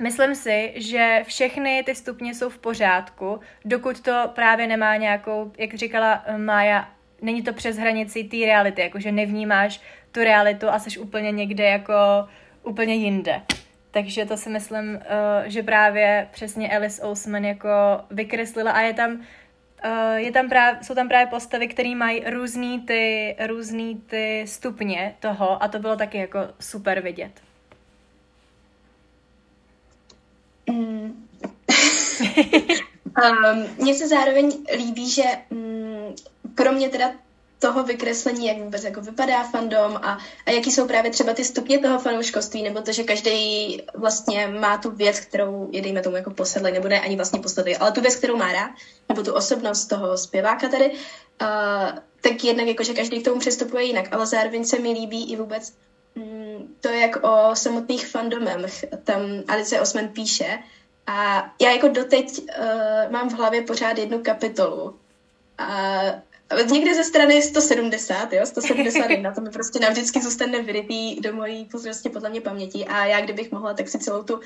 [0.00, 5.74] Myslím si, že všechny ty stupně jsou v pořádku, dokud to právě nemá nějakou, jak
[5.74, 6.88] říkala Mája,
[7.22, 9.80] není to přes hranici té reality, jakože nevnímáš
[10.12, 11.94] tu realitu a jsi úplně někde jako
[12.62, 13.42] úplně jinde.
[13.90, 15.00] Takže to si myslím, uh,
[15.44, 17.68] že právě přesně Alice Oseman jako
[18.10, 22.80] vykreslila a je tam, uh, je tam právě, jsou tam právě postavy, které mají různý
[22.80, 27.51] ty, různý ty stupně toho a to bylo taky jako super vidět.
[30.70, 31.28] Mm.
[33.06, 36.14] um, mně se zároveň líbí, že um,
[36.54, 37.12] kromě teda
[37.58, 41.78] toho vykreslení, jak vůbec jako vypadá fandom a, a jaký jsou právě třeba ty stupně
[41.78, 46.30] toho fanouškovství, nebo to, že každý vlastně má tu věc, kterou je, dejme tomu, jako
[46.30, 48.70] posedlej, nebo ne ani vlastně posedlej, ale tu věc, kterou má rád,
[49.08, 53.84] nebo tu osobnost toho zpěváka tady, uh, tak jednak jako, že každý k tomu přistupuje
[53.84, 55.72] jinak, ale zároveň se mi líbí i vůbec
[56.14, 56.41] Mm,
[56.80, 60.58] to, jak o samotných fandomech tam Alice Osman píše.
[61.06, 64.96] A já jako doteď uh, mám v hlavě pořád jednu kapitolu.
[65.58, 66.02] A
[66.70, 72.10] někde ze strany 170, jo, 171, to mi prostě navždycky zůstane vyrytý do mojí prostě
[72.10, 74.40] podle mě paměti a já kdybych mohla, tak si celou tu, uh,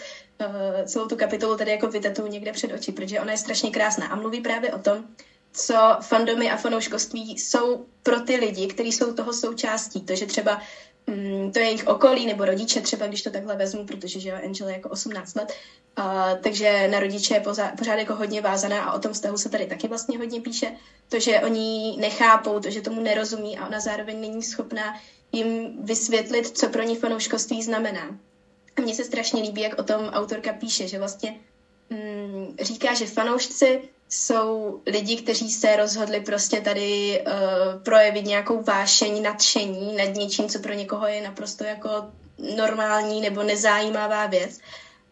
[0.85, 4.17] celou tu kapitolu tady jako vytetu někde před oči, protože ona je strašně krásná a
[4.17, 5.05] mluví právě o tom,
[5.53, 10.01] co fandomy a fanouškovství jsou pro ty lidi, kteří jsou toho součástí.
[10.01, 10.61] To, že třeba
[11.07, 14.37] mm, to je jejich okolí nebo rodiče, třeba když to takhle vezmu, protože že jo,
[14.45, 15.53] Angel je jako 18 let,
[15.99, 16.05] uh,
[16.43, 19.67] takže na rodiče je poza, pořád jako hodně vázaná a o tom vztahu se tady
[19.67, 20.73] taky vlastně hodně píše.
[21.09, 24.95] To, že oni nechápou, to, že tomu nerozumí a ona zároveň není schopná
[25.33, 28.19] jim vysvětlit, co pro ní fanouškovství znamená.
[28.77, 31.41] A mně se strašně líbí, jak o tom autorka píše, že vlastně
[31.91, 39.23] mm, říká, že fanoušci jsou lidi, kteří se rozhodli prostě tady uh, projevit nějakou vášeň,
[39.23, 41.91] nadšení nad něčím, co pro někoho je naprosto jako
[42.57, 44.59] normální nebo nezajímavá věc.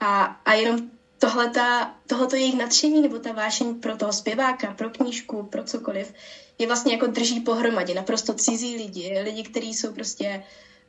[0.01, 5.43] A, a jenom tohleta, tohleto jejich nadšení nebo ta vášeň pro toho zpěváka, pro knížku,
[5.43, 6.15] pro cokoliv,
[6.59, 10.45] je vlastně jako drží pohromadě naprosto cizí lidi, lidi, kteří jsou prostě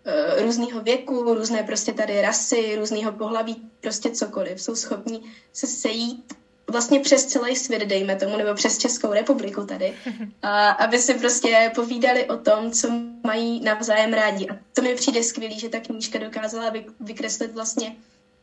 [0.05, 4.61] uh, různého věku, různé prostě tady rasy, různého pohlaví, prostě cokoliv.
[4.61, 6.33] Jsou schopní se sejít
[6.67, 9.93] vlastně přes celý svět, dejme tomu, nebo přes Českou republiku tady,
[10.41, 12.87] a aby si prostě povídali o tom, co
[13.23, 14.47] mají navzájem rádi.
[14.49, 17.95] A to mi přijde skvělý, že ta knížka dokázala vykreslit vlastně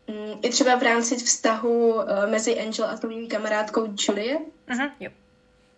[0.09, 4.41] mm, i třeba v rámci vztahu uh, mezi Angel a tou kamarádkou Juliet.
[4.69, 5.11] Uh-huh, jo.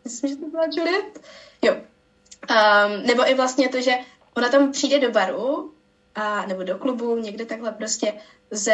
[0.04, 1.20] Myslím, že to byla Juliet.
[1.62, 1.74] Jo.
[1.74, 3.92] Um, nebo i vlastně to, že
[4.36, 5.72] ona tam přijde do baru
[6.14, 8.12] a, nebo do klubu, někde takhle prostě
[8.50, 8.72] s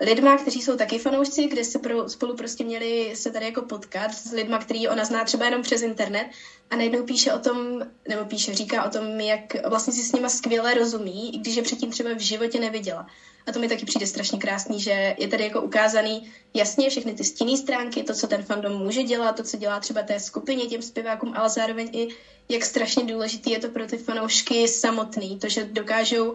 [0.00, 4.14] lidma, kteří jsou taky fanoušci, kde se pro, spolu prostě měli se tady jako potkat
[4.14, 6.26] s lidma, který ona zná třeba jenom přes internet
[6.70, 10.28] a najednou píše o tom, nebo píše, říká o tom, jak vlastně si s nima
[10.28, 13.06] skvěle rozumí, i když je předtím třeba v životě neviděla.
[13.46, 17.24] A to mi taky přijde strašně krásný, že je tady jako ukázaný jasně všechny ty
[17.24, 20.82] stinné stránky, to, co ten fandom může dělat, to, co dělá třeba té skupině, těm
[20.82, 22.08] zpěvákům, ale zároveň i
[22.48, 26.34] jak strašně důležitý je to pro ty fanoušky samotný, to, že dokážou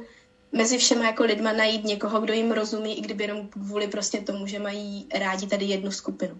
[0.52, 4.48] mezi všema jako lidma najít někoho, kdo jim rozumí, i kdyby jenom kvůli prostě tomu,
[4.48, 6.38] že mají rádi tady jednu skupinu.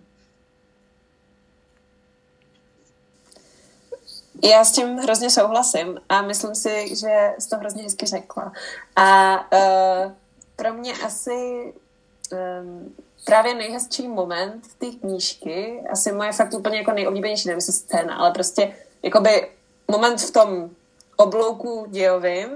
[4.44, 8.54] Já s tím hrozně souhlasím a myslím si, že jsi to hrozně hezky řekla.
[8.96, 10.12] A uh,
[10.56, 11.74] pro mě asi
[12.62, 12.96] um,
[13.26, 18.32] právě nejhezčí moment té knížky, asi moje fakt úplně jako nejoblíbenější, nevím, jestli scéna, ale
[18.32, 19.52] prostě jakoby
[19.88, 20.70] moment v tom
[21.16, 22.50] oblouku dějovým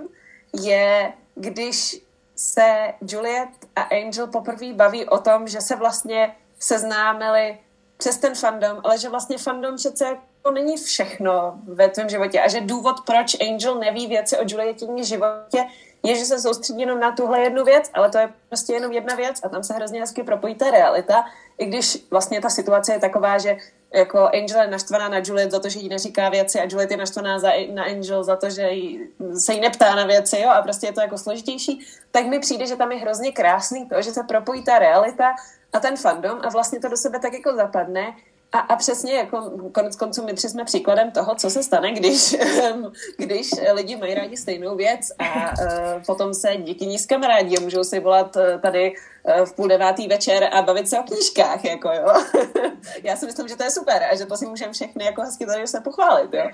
[0.61, 2.01] je když
[2.35, 7.57] se Juliet a Angel poprvé baví o tom, že se vlastně seznámili
[7.97, 12.47] přes ten fandom, ale že vlastně fandom přece jako není všechno ve tvém životě a
[12.47, 15.65] že důvod, proč Angel neví věci o Julietině životě,
[16.03, 19.15] je, že se soustředí jenom na tuhle jednu věc, ale to je prostě jenom jedna
[19.15, 21.25] věc a tam se hrozně hezky propojí ta realita,
[21.57, 23.57] i když vlastně ta situace je taková, že
[23.93, 26.97] jako Angel je naštvaná na Juliet za to, že jí neříká věci a Juliet je
[26.97, 28.99] naštvaná za, na Angel za to, že jí,
[29.39, 32.67] se jí neptá na věci, jo, a prostě je to jako složitější, tak mi přijde,
[32.67, 35.35] že tam je hrozně krásný to, že se propojí ta realita
[35.73, 38.15] a ten fandom a vlastně to do sebe tak jako zapadne
[38.53, 42.35] a, a přesně jako konec konců my tři jsme příkladem toho, co se stane, když,
[43.17, 47.83] když lidi mají rádi stejnou věc a uh, potom se díky ní kamarádí a můžou
[47.83, 51.89] si volat uh, tady uh, v půl devátý večer a bavit se o knížkách, jako
[51.89, 52.13] jo.
[53.03, 55.45] Já si myslím, že to je super a že to si můžeme všechny jako hezky
[55.45, 56.45] tady se pochválit, jo.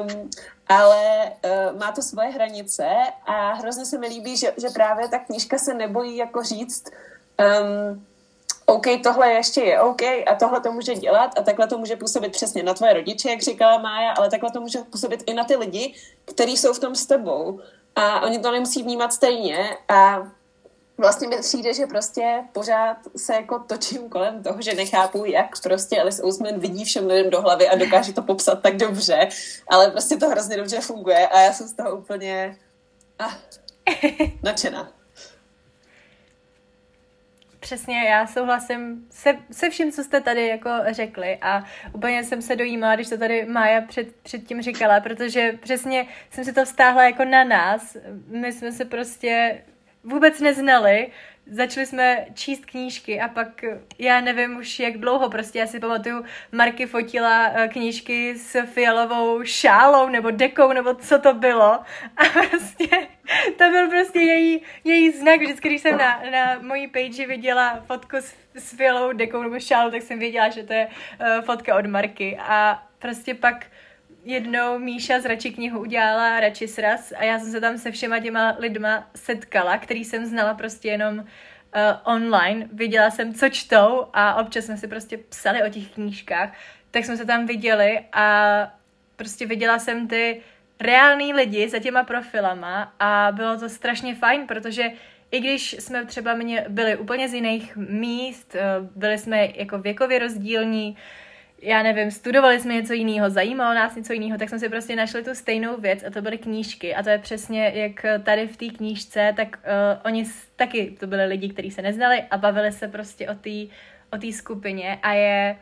[0.00, 0.30] Um,
[0.68, 2.86] ale uh, má to svoje hranice
[3.26, 6.84] a hrozně se mi líbí, že, že právě ta knížka se nebojí jako říct
[7.38, 8.06] um,
[8.70, 12.32] OK, tohle ještě je OK a tohle to může dělat a takhle to může působit
[12.32, 15.56] přesně na tvoje rodiče, jak říkala Mája, ale takhle to může působit i na ty
[15.56, 17.60] lidi, kteří jsou v tom s tebou
[17.96, 20.22] a oni to nemusí vnímat stejně a
[20.98, 26.00] vlastně mi přijde, že prostě pořád se jako točím kolem toho, že nechápu, jak prostě
[26.00, 29.28] Alice Ousman vidí všem lidem do hlavy a dokáže to popsat tak dobře,
[29.68, 32.58] ale prostě to hrozně dobře funguje a já jsem z toho úplně
[33.18, 33.34] ah,
[34.42, 34.99] nadšená.
[37.70, 42.56] Přesně, já souhlasím se, se vším, co jste tady jako řekli a úplně jsem se
[42.56, 47.24] dojímala, když to tady Mája před, předtím říkala, protože přesně jsem si to vztáhla jako
[47.24, 47.96] na nás.
[48.26, 49.62] My jsme se prostě
[50.04, 51.08] vůbec neznali
[51.50, 53.64] začali jsme číst knížky a pak
[53.98, 59.44] já nevím už jak dlouho, prostě já si pamatuju, Marky fotila eh, knížky s fialovou
[59.44, 61.72] šálou nebo dekou nebo co to bylo.
[62.16, 62.88] A prostě
[63.58, 68.16] to byl prostě její, její znak, vždycky když jsem na, na mojí page viděla fotku
[68.16, 71.86] s, s fialovou dekou nebo šálou, tak jsem věděla, že to je uh, fotka od
[71.86, 72.38] Marky.
[72.40, 73.66] A prostě pak
[74.24, 78.20] jednou Míša z Radši knihu udělala Radši sraz a já jsem se tam se všema
[78.20, 81.24] těma lidma setkala, který jsem znala prostě jenom uh,
[82.04, 82.68] online.
[82.72, 86.52] Viděla jsem, co čtou a občas jsme si prostě psali o těch knížkách,
[86.90, 88.72] tak jsme se tam viděli a
[89.16, 90.42] prostě viděla jsem ty
[90.80, 94.90] reální lidi za těma profilama a bylo to strašně fajn, protože
[95.30, 98.62] i když jsme třeba mě byli úplně z jiných míst, eh,
[98.96, 100.96] byli jsme jako věkově rozdílní,
[101.62, 105.24] já nevím, studovali jsme něco jiného, zajímalo nás něco jiného, tak jsme si prostě našli
[105.24, 106.94] tu stejnou věc a to byly knížky.
[106.94, 110.24] A to je přesně jak tady v té knížce, tak uh, oni
[110.56, 113.50] taky, to byli lidi, kteří se neznali a bavili se prostě o té
[114.12, 115.56] o tý skupině a je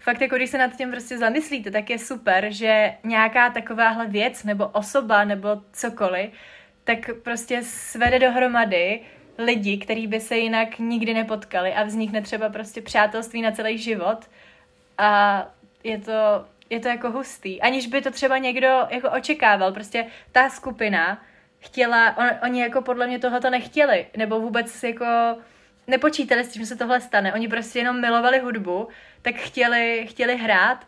[0.00, 4.44] fakt jako když se nad tím prostě zamyslíte, tak je super, že nějaká takováhle věc
[4.44, 6.30] nebo osoba nebo cokoliv,
[6.84, 9.00] tak prostě svede dohromady
[9.38, 14.28] lidi, který by se jinak nikdy nepotkali a vznikne třeba prostě přátelství na celý život
[14.98, 15.42] a
[15.84, 17.62] je to, je to jako hustý.
[17.62, 19.72] Aniž by to třeba někdo jako očekával.
[19.72, 21.22] Prostě ta skupina
[21.58, 25.06] chtěla, on, oni jako podle mě tohoto nechtěli, nebo vůbec jako
[25.86, 27.34] nepočítali s tím, že se tohle stane.
[27.34, 28.88] Oni prostě jenom milovali hudbu,
[29.22, 30.86] tak chtěli, chtěli hrát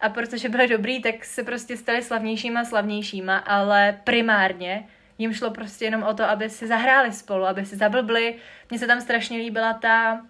[0.00, 5.50] a protože byli dobrý, tak se prostě stali slavnějšíma a slavnějšíma, ale primárně jim šlo
[5.50, 8.34] prostě jenom o to, aby si zahráli spolu, aby si zablbli.
[8.70, 10.26] Mně se tam strašně líbila ta,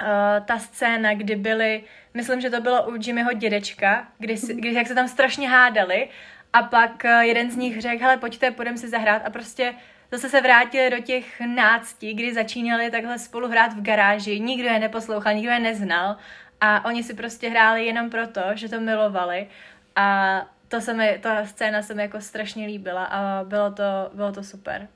[0.00, 1.84] uh, ta scéna, kdy byli,
[2.14, 6.08] myslím, že to bylo u Jimmyho dědečka, kdy, kdy jak se tam strašně hádali
[6.52, 9.22] a pak uh, jeden z nich řekl, hele, pojďte, půjdeme si zahrát.
[9.26, 9.74] A prostě
[10.10, 14.78] zase se vrátili do těch náctí, kdy začínali takhle spolu hrát v garáži, nikdo je
[14.78, 16.16] neposlouchal, nikdo je neznal
[16.60, 19.48] a oni si prostě hráli jenom proto, že to milovali.
[19.96, 23.82] A to se mi, ta scéna se mi jako strašně líbila a bylo to,
[24.14, 24.88] bylo to super.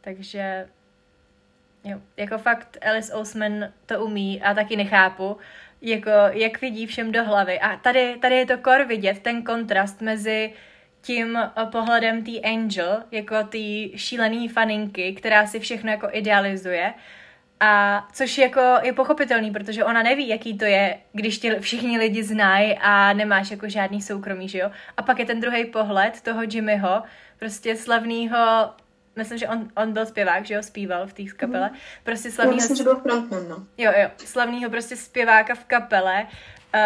[0.00, 0.68] Takže
[1.84, 5.36] jo, jako fakt Alice Oseman to umí a taky nechápu,
[5.82, 7.60] jako jak vidí všem do hlavy.
[7.60, 10.52] A tady, tady je to kor vidět, ten kontrast mezi
[11.02, 11.38] tím
[11.72, 16.94] pohledem té Angel, jako té šílený faninky, která si všechno jako idealizuje
[17.60, 22.22] a což jako je pochopitelný, protože ona neví, jaký to je, když tě všichni lidi
[22.22, 24.70] znají a nemáš jako žádný soukromí, že jo?
[24.96, 27.02] A pak je ten druhý pohled toho Jimmyho,
[27.38, 28.70] prostě slavného
[29.16, 31.70] myslím, že on, on byl zpěvák, že jo, zpíval v té kapele.
[31.70, 31.76] Mm.
[32.04, 32.56] Prostě slavnýho...
[32.56, 33.66] Já myslím, že byl frontman, no.
[33.78, 36.26] Jo, jo, slavného prostě zpěváka v kapele
[36.74, 36.80] uh,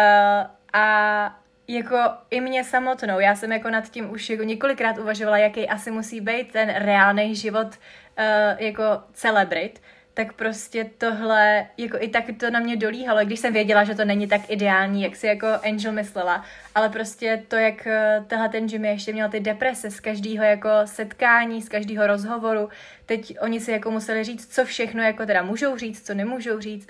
[0.73, 1.97] a jako
[2.29, 6.21] i mě samotnou, já jsem jako nad tím už jako několikrát uvažovala, jaký asi musí
[6.21, 8.23] být ten reálný život uh,
[8.57, 8.83] jako
[9.13, 9.81] celebrit,
[10.15, 14.05] tak prostě tohle, jako i tak to na mě dolíhalo, když jsem věděla, že to
[14.05, 18.65] není tak ideální, jak si jako Angel myslela, ale prostě to, jak eh, tenhle ten
[18.65, 22.69] Jimmy ještě měl ty deprese z každého jako setkání, z každého rozhovoru,
[23.05, 26.87] teď oni si jako museli říct, co všechno jako teda můžou říct, co nemůžou říct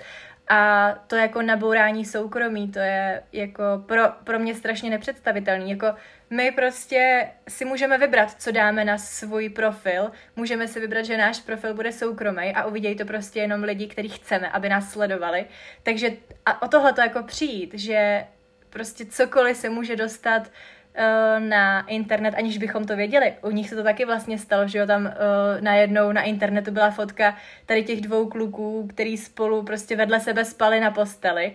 [0.48, 5.70] a to jako nabourání soukromí, to je jako pro, pro mě strašně nepředstavitelný.
[5.70, 5.86] Jako
[6.30, 10.10] my prostě si můžeme vybrat, co dáme na svůj profil.
[10.36, 14.08] Můžeme si vybrat, že náš profil bude soukromý a uvidějí to prostě jenom lidi, který
[14.08, 15.46] chceme, aby nás sledovali.
[15.82, 16.10] Takže
[16.46, 18.24] a o tohle to jako přijít, že
[18.70, 23.34] prostě cokoliv se může dostat uh, na internet, aniž bychom to věděli.
[23.42, 25.12] U nich se to taky vlastně stalo, že jo, tam uh,
[25.60, 27.36] najednou na internetu byla fotka
[27.66, 31.52] tady těch dvou kluků, který spolu prostě vedle sebe spali na posteli.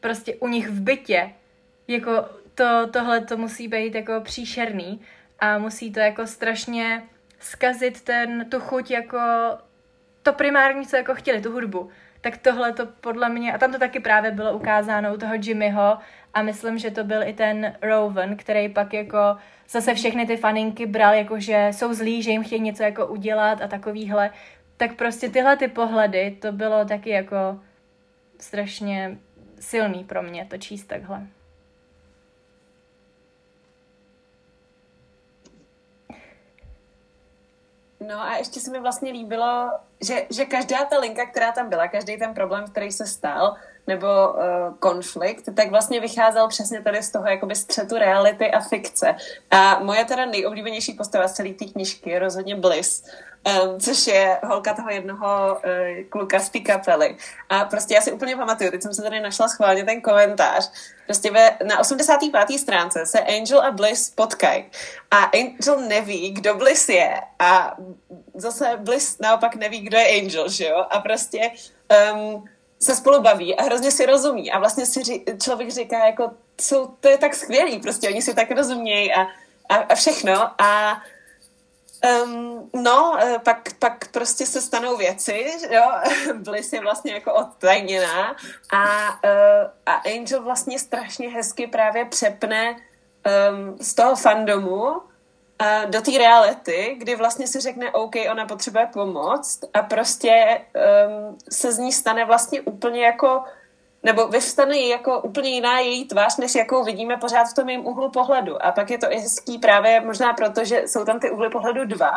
[0.00, 1.30] Prostě u nich v bytě.
[1.88, 5.00] Jako to, tohle to musí být jako příšerný
[5.38, 7.02] a musí to jako strašně
[7.38, 9.18] skazit ten, tu chuť jako
[10.22, 11.90] to primární, co jako chtěli, tu hudbu.
[12.20, 15.98] Tak tohle to podle mě, a tam to taky právě bylo ukázáno u toho Jimmyho
[16.34, 19.18] a myslím, že to byl i ten Rowan, který pak jako
[19.68, 23.62] zase všechny ty faninky bral, jako že jsou zlí, že jim chtějí něco jako udělat
[23.62, 24.30] a takovýhle.
[24.76, 27.60] Tak prostě tyhle ty pohledy, to bylo taky jako
[28.40, 29.18] strašně
[29.60, 31.26] silný pro mě to číst takhle.
[38.06, 41.88] No a ještě se mi vlastně líbilo, že, že každá ta linka, která tam byla,
[41.88, 44.40] každý ten problém, který se stal, nebo uh,
[44.78, 49.14] konflikt, tak vlastně vycházel přesně tady z toho jakoby střetu reality a fikce.
[49.50, 53.04] A moje teda nejoblíbenější postava z celé té knižky je rozhodně Bliss,
[53.64, 57.16] um, což je holka toho jednoho uh, kluka z té kapely.
[57.48, 60.72] A prostě já si úplně pamatuju, teď jsem se tady našla schválně ten komentář,
[61.06, 62.58] prostě ve, na 85.
[62.58, 64.64] stránce se Angel a Bliss potkají
[65.10, 67.76] a Angel neví, kdo Bliss je a
[68.34, 70.84] zase Bliss naopak neví, kdo je Angel, že jo?
[70.90, 71.50] A prostě
[72.12, 72.44] um,
[72.82, 74.52] se spolu baví a hrozně si rozumí.
[74.52, 78.34] A vlastně si ří, člověk říká, jako, jsou, to je tak skvělý, prostě oni si
[78.34, 79.22] tak rozumějí a,
[79.68, 80.50] a, a všechno.
[80.62, 81.02] A
[82.24, 85.82] Um, no, e, pak, pak prostě se stanou věci, jo,
[86.34, 88.36] Bliss je vlastně jako odtajněná
[88.72, 95.00] a, uh, a Angel vlastně strašně hezky právě přepne um, z toho fandomu
[95.86, 100.60] do té reality, kdy vlastně si řekne, OK, ona potřebuje pomoc a prostě
[101.08, 103.42] um, se z ní stane vlastně úplně jako
[104.02, 108.10] nebo vyvstane jako úplně jiná její tvář, než jakou vidíme pořád v tom jejím úhlu
[108.10, 108.66] pohledu.
[108.66, 111.84] A pak je to i hezký právě možná proto, že jsou tam ty úhly pohledu
[111.84, 112.10] dva,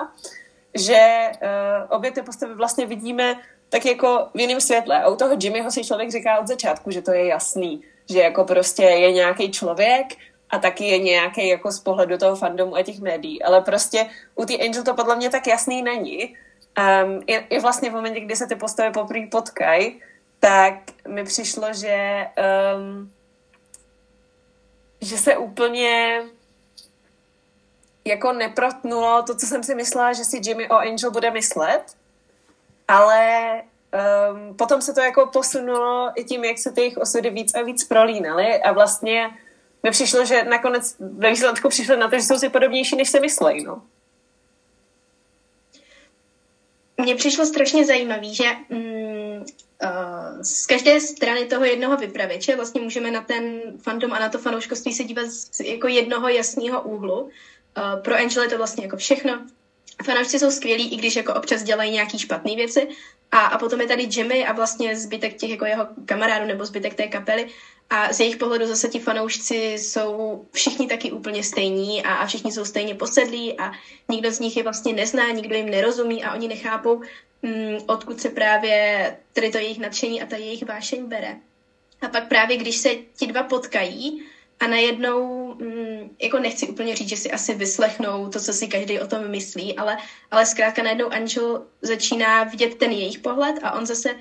[0.76, 3.36] že uh, obě ty postavy vlastně vidíme
[3.69, 5.04] tak jako v jiném světle.
[5.04, 8.43] A u toho Jimmyho si člověk říká od začátku, že to je jasný, že jako
[8.43, 10.08] prostě je nějaký člověk,
[10.49, 13.43] a taky je nějaký jako z pohledu toho fandomu a těch médií.
[13.43, 16.35] Ale prostě u té Angel to podle mě tak jasný není.
[16.77, 20.02] Um, i, I vlastně v momentě, kdy se ty postavy poprvé potkají,
[20.39, 20.73] tak
[21.08, 22.27] mi přišlo, že
[22.77, 23.12] um,
[25.02, 26.21] že se úplně
[28.06, 31.83] jako neprotnulo to, co jsem si myslela, že si Jimmy o Angel bude myslet,
[32.87, 33.62] ale
[34.31, 37.62] um, potom se to jako posunulo i tím, jak se ty jejich osudy víc a
[37.62, 39.29] víc prolínaly a vlastně
[39.84, 43.19] mi přišlo, že nakonec ve výsledku přišli na to, že jsou si podobnější, než se
[43.19, 43.82] myslejí, no.
[46.98, 49.46] Mně přišlo strašně zajímavý, že mm,
[49.84, 54.38] uh, z každé strany toho jednoho vypravěče vlastně můžeme na ten fandom a na to
[54.38, 57.21] fanouškovství se dívat z jako jednoho jasného úhlu.
[57.21, 59.46] Uh, pro Angel je to vlastně jako všechno.
[60.06, 62.88] fanoušci jsou skvělí, i když jako občas dělají nějaký špatné věci.
[63.32, 66.94] A, a potom je tady Jimmy a vlastně zbytek těch jako jeho kamarádů nebo zbytek
[66.94, 67.48] té kapely.
[67.90, 72.52] A z jejich pohledu zase ti fanoušci jsou všichni taky úplně stejní a, a všichni
[72.52, 73.71] jsou stejně posedlí a
[74.10, 77.02] nikdo z nich je vlastně nezná, nikdo jim nerozumí a oni nechápou,
[77.42, 81.38] mm, odkud se právě tady to jejich nadšení a ta jejich vášeň bere.
[82.02, 84.23] A pak právě, když se ti dva potkají
[84.60, 89.00] a najednou, mm, jako nechci úplně říct, že si asi vyslechnou to, co si každý
[89.00, 89.98] o tom myslí, ale,
[90.31, 94.15] ale zkrátka najednou Angel začíná vidět ten jejich pohled a on zase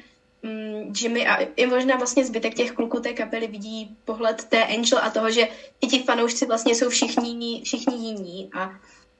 [0.46, 4.98] mm, Jimmy a i možná vlastně zbytek těch kluků té kapely vidí pohled té Angel
[5.02, 5.48] a toho, že
[5.80, 8.70] i ti fanoušci vlastně jsou všichni, všichni jiní a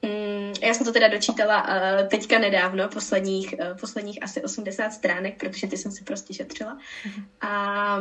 [0.01, 5.39] Mm, já jsem to teda dočítala uh, teďka nedávno, posledních, uh, posledních asi 80 stránek,
[5.39, 6.77] protože ty jsem si prostě šetřila.
[7.41, 7.97] A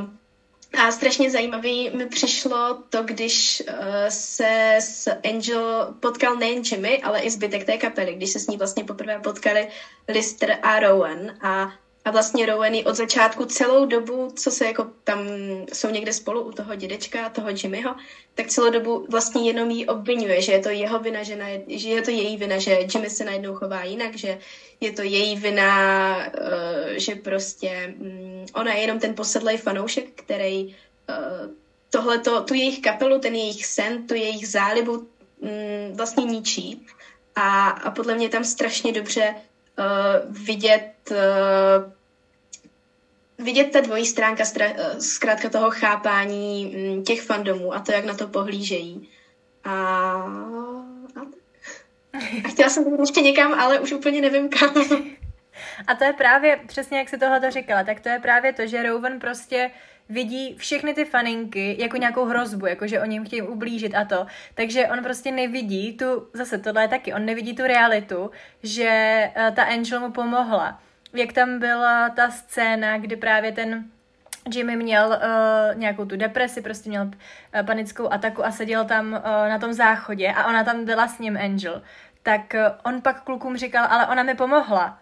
[0.74, 3.74] a strašně zajímavý mi přišlo to, když uh,
[4.08, 8.56] se s Angel potkal nejen Jimmy, ale i zbytek té kapely, když se s ní
[8.56, 9.68] vlastně poprvé potkali
[10.08, 11.68] Lister a Rowan a
[12.06, 15.18] a vlastně Roweny od začátku celou dobu, co se jako tam
[15.72, 17.94] jsou někde spolu u toho dědečka, toho Jimmyho,
[18.34, 21.88] tak celou dobu vlastně jenom jí obvinuje, že je to jeho vina, že, na, že
[21.88, 24.38] je to její vina, že Jimmy se najednou chová jinak, že
[24.80, 30.66] je to její vina, uh, že prostě um, ona je jenom ten posedlej fanoušek, který
[30.66, 30.74] uh,
[31.90, 35.08] tohleto, tu jejich kapelu, ten jejich sen, tu jejich zálibu um,
[35.94, 36.86] vlastně ničí.
[37.36, 39.34] A, a podle mě tam strašně dobře
[39.78, 41.95] uh, vidět uh,
[43.38, 48.14] vidět ta dvojí stránka eh, zkrátka toho chápání mm, těch fandomů a to, jak na
[48.14, 49.08] to pohlížejí.
[49.64, 49.72] A,
[51.16, 51.20] a,
[52.48, 54.74] chtěla jsem to ještě někam, ale už úplně nevím kam.
[55.86, 58.82] A to je právě, přesně jak si tohle říkala, tak to je právě to, že
[58.82, 59.70] Rowan prostě
[60.08, 64.26] vidí všechny ty faninky jako nějakou hrozbu, jako že oni jim chtějí ublížit a to.
[64.54, 68.30] Takže on prostě nevidí tu, zase tohle je taky, on nevidí tu realitu,
[68.62, 70.80] že uh, ta Angel mu pomohla
[71.16, 73.84] jak tam byla ta scéna, kdy právě ten
[74.54, 79.48] Jimmy měl uh, nějakou tu depresi, prostě měl uh, panickou ataku a seděl tam uh,
[79.48, 81.82] na tom záchodě a ona tam byla s ním Angel.
[82.22, 84.98] Tak uh, on pak klukům říkal, ale ona mi pomohla.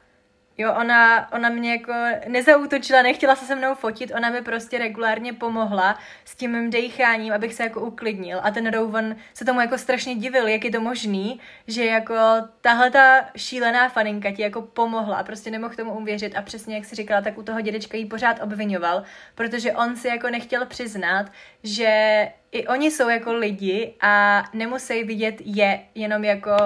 [0.59, 1.93] Jo, ona, ona mě jako
[2.29, 7.33] nezautočila, nechtěla se se mnou fotit, ona mi prostě regulárně pomohla s tím mým decháním,
[7.33, 8.41] abych se jako uklidnil.
[8.43, 12.15] A ten Rowan se tomu jako strašně divil, jak je to možný, že jako
[12.61, 16.95] tahle ta šílená faninka ti jako pomohla prostě nemohl tomu uvěřit a přesně jak si
[16.95, 19.03] říkala, tak u toho dědečka jí pořád obvinoval,
[19.35, 21.27] protože on si jako nechtěl přiznat,
[21.63, 26.57] že i oni jsou jako lidi a nemusí vidět je jenom jako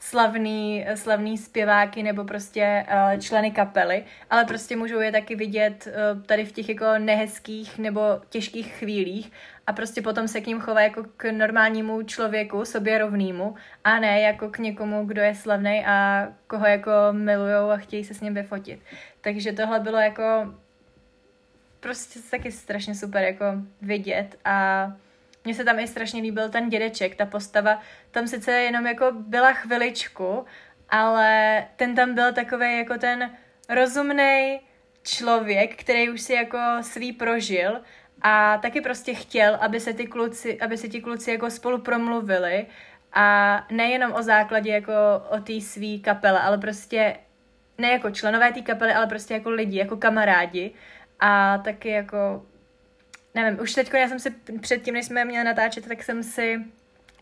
[0.00, 6.22] slavný, slavný zpěváky nebo prostě uh, členy kapely, ale prostě můžou je taky vidět uh,
[6.22, 9.32] tady v těch jako nehezkých nebo těžkých chvílích
[9.66, 14.20] a prostě potom se k ním chová jako k normálnímu člověku, sobě rovnému a ne
[14.20, 18.34] jako k někomu, kdo je slavný a koho jako milujou a chtějí se s ním
[18.34, 18.80] vyfotit.
[19.20, 20.54] Takže tohle bylo jako
[21.80, 23.44] prostě taky strašně super jako
[23.82, 24.86] vidět a
[25.44, 27.80] mně se tam i strašně líbil ten dědeček, ta postava.
[28.10, 30.44] Tam sice jenom jako byla chviličku,
[30.88, 33.30] ale ten tam byl takový jako ten
[33.68, 34.60] rozumný
[35.02, 37.80] člověk, který už si jako svý prožil
[38.22, 42.66] a taky prostě chtěl, aby se ty kluci, aby se ti kluci jako spolu promluvili
[43.12, 44.92] a nejenom o základě jako
[45.30, 47.16] o té svý kapele, ale prostě
[47.78, 50.74] ne jako členové té kapely, ale prostě jako lidi, jako kamarádi
[51.20, 52.46] a taky jako
[53.34, 56.60] nevím, už teď já jsem si předtím, než jsme měli natáčet, tak jsem si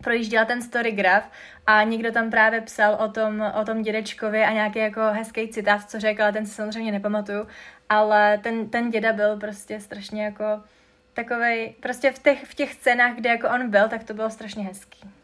[0.03, 1.31] projížděla ten storygraf
[1.67, 5.91] a někdo tam právě psal o tom, o tom dědečkovi a nějaký jako hezký citát,
[5.91, 7.47] co řekl, ale ten si samozřejmě nepamatuju,
[7.89, 10.45] ale ten, ten děda byl prostě strašně jako
[11.13, 14.65] takovej, prostě v těch, v těch scénách, kde jako on byl, tak to bylo strašně
[14.65, 15.18] hezký.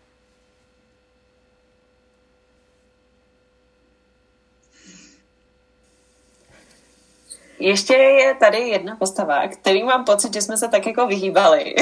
[7.65, 11.75] Ještě je tady jedna postava, který mám pocit, že jsme se tak jako vyhýbali.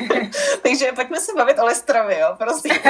[0.62, 2.72] Takže pojďme se bavit o Lestrovi, jo, prosím.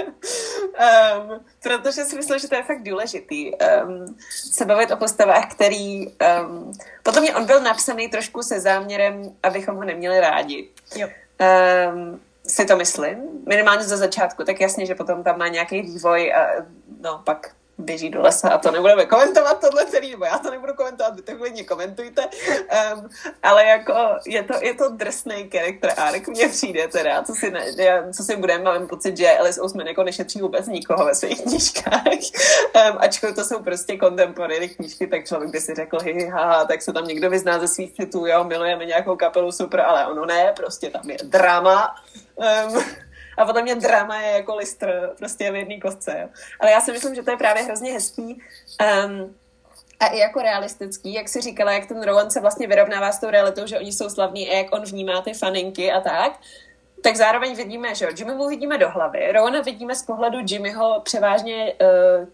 [0.00, 3.52] um, protože si myslím, že to je fakt důležitý.
[3.54, 4.16] Um,
[4.52, 6.06] se bavit o postavách, který...
[6.06, 10.68] Um, potom mě on byl napsaný trošku se záměrem, abychom ho neměli rádi.
[10.96, 11.08] Jo.
[11.92, 13.18] Um, si to myslím,
[13.48, 16.46] minimálně ze začátku, tak jasně, že potom tam má nějaký vývoj a
[17.00, 20.74] no pak běží do lesa a to nebudeme komentovat tohle celý, nebo já to nebudu
[20.74, 22.22] komentovat, vy to klidně komentujte,
[22.94, 23.08] um,
[23.42, 23.94] ale jako
[24.26, 27.64] je to, je to drsný character arc, mně přijde teda, co si, ne,
[28.16, 32.02] co si budeme, mám pocit, že Alice Ousman jako nešetří vůbec nikoho ve svých knížkách,
[32.04, 36.82] um, ačkoliv to jsou prostě contemporary knížky, tak člověk by si řekl, hi, ha, tak
[36.82, 40.52] se tam někdo vyzná ze svých citů, jo, milujeme nějakou kapelu, super, ale ono ne,
[40.56, 41.94] prostě tam je drama,
[42.36, 42.84] um,
[43.40, 46.18] A potom mě drama je jako listr prostě v jedné kostce.
[46.20, 46.28] Jo.
[46.60, 48.42] Ale já si myslím, že to je právě hrozně hezký.
[49.04, 49.34] Um,
[50.00, 53.30] a i jako realistický, jak si říkala, jak ten Rowan se vlastně vyrovnává s tou
[53.30, 56.32] realitou, že oni jsou slavní a jak on vnímá ty faninky a tak,
[57.02, 61.74] tak zároveň vidíme, že Jimmy mu vidíme do hlavy, Rowena vidíme z pohledu Jimmyho převážně
[62.20, 62.28] uh,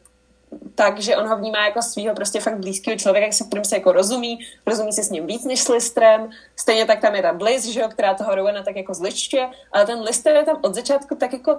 [0.74, 3.92] tak, že on ho vnímá jako svého prostě fakt blízkého člověka, se kterým se jako
[3.92, 7.64] rozumí, rozumí se s ním víc než s Listrem, stejně tak tam je ta Bliss,
[7.64, 11.14] že jo, která toho Rowena tak jako zličuje, ale ten Lister je tam od začátku
[11.14, 11.58] tak jako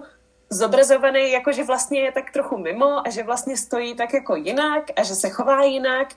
[0.50, 4.84] zobrazovaný, jako že vlastně je tak trochu mimo a že vlastně stojí tak jako jinak
[4.95, 6.14] a že se chová jinak.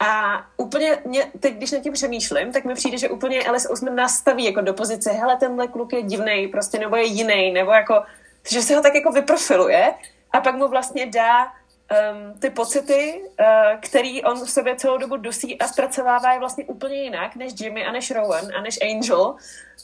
[0.00, 3.94] A úplně mě, teď, když na tím přemýšlím, tak mi přijde, že úplně Alice Ousman
[3.96, 7.70] nás staví jako do pozice, hele, tenhle kluk je divný, prostě nebo je jiný, nebo
[7.70, 8.02] jako,
[8.50, 9.94] že se ho tak jako vyprofiluje
[10.30, 11.52] a pak mu vlastně dá
[11.90, 16.64] um, ty pocity, uh, který on v sobě celou dobu dusí a zpracovává je vlastně
[16.64, 19.34] úplně jinak než Jimmy a než Rowan a než Angel,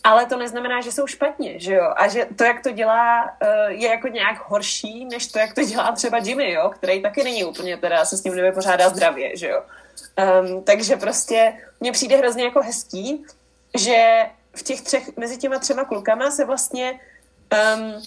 [0.05, 1.93] ale to neznamená, že jsou špatně, že jo?
[1.97, 5.65] A že to, jak to dělá, uh, je jako nějak horší, než to, jak to
[5.65, 6.71] dělá třeba Jimmy, jo?
[6.75, 9.63] Který taky není úplně teda se s ním nevypořádá zdravě, že jo?
[10.43, 13.25] Um, takže prostě mně přijde hrozně jako hezký,
[13.79, 14.27] že
[14.57, 17.01] v těch třech, mezi těma třema klukama se vlastně
[17.77, 18.03] um,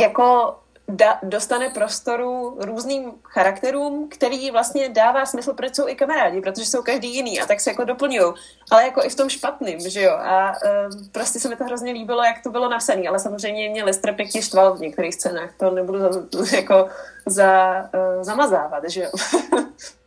[0.00, 0.56] jako
[0.88, 6.82] da, dostane prostoru různým charakterům, který vlastně dává smysl, proč jsou i kamarádi, protože jsou
[6.82, 8.32] každý jiný a tak se jako doplňují.
[8.70, 10.12] Ale jako i v tom špatným, že jo.
[10.12, 13.84] A um, prostě se mi to hrozně líbilo, jak to bylo napsané, ale samozřejmě mě
[13.84, 16.88] Lester pěkně štval v některých scénách, to nebudu za, jako
[17.26, 17.80] za,
[18.16, 19.10] uh, zamazávat, že jo.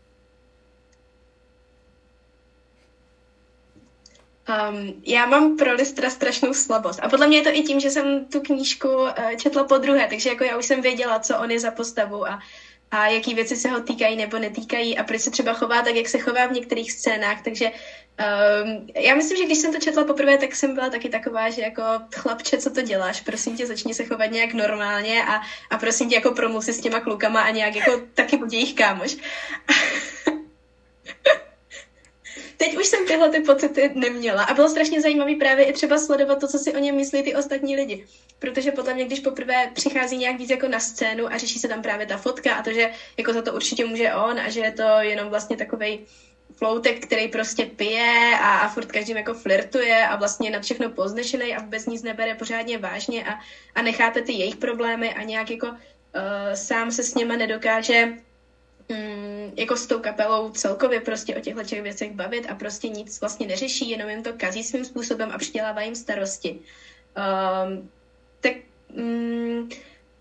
[4.50, 7.00] Um, já mám pro Listra strašnou slabost.
[7.04, 10.08] A podle mě je to i tím, že jsem tu knížku uh, četla po druhé,
[10.10, 12.40] takže jako já už jsem věděla, co on je za postavu a,
[12.92, 16.08] a jaký věci se ho týkají nebo netýkají a proč se třeba chová tak, jak
[16.08, 17.42] se chová v některých scénách.
[17.42, 21.50] Takže um, já myslím, že když jsem to četla poprvé, tak jsem byla taky taková,
[21.50, 21.84] že jako
[22.16, 26.16] chlapče, co to děláš, prosím tě, začni se chovat nějak normálně a, a prosím tě,
[26.16, 29.18] jako promluv si s těma klukama a nějak jako taky buď jejich kámoš.
[32.58, 36.40] teď už jsem tyhle ty pocity neměla a bylo strašně zajímavý právě i třeba sledovat
[36.40, 38.06] to, co si o něm myslí ty ostatní lidi.
[38.40, 41.82] Protože podle mě, když poprvé přichází nějak víc jako na scénu a řeší se tam
[41.82, 44.72] právě ta fotka a to, že jako za to určitě může on a že je
[44.72, 46.00] to jenom vlastně takovej
[46.58, 51.56] floutek, který prostě pije a, a furt každým jako flirtuje a vlastně na všechno poznešený
[51.56, 53.34] a vůbec nic nebere pořádně vážně a,
[53.76, 55.74] a nechápe ty jejich problémy a nějak jako uh,
[56.54, 58.08] sám se s něma nedokáže
[58.90, 63.22] mm, jako s tou kapelou celkově prostě o těchto těch věcech bavit a prostě nic
[63.22, 66.60] vlastně neřeší, jenom jim to kazí svým způsobem a přidělává jim starosti.
[67.16, 67.90] Um,
[68.42, 68.54] tak
[68.96, 69.70] mm,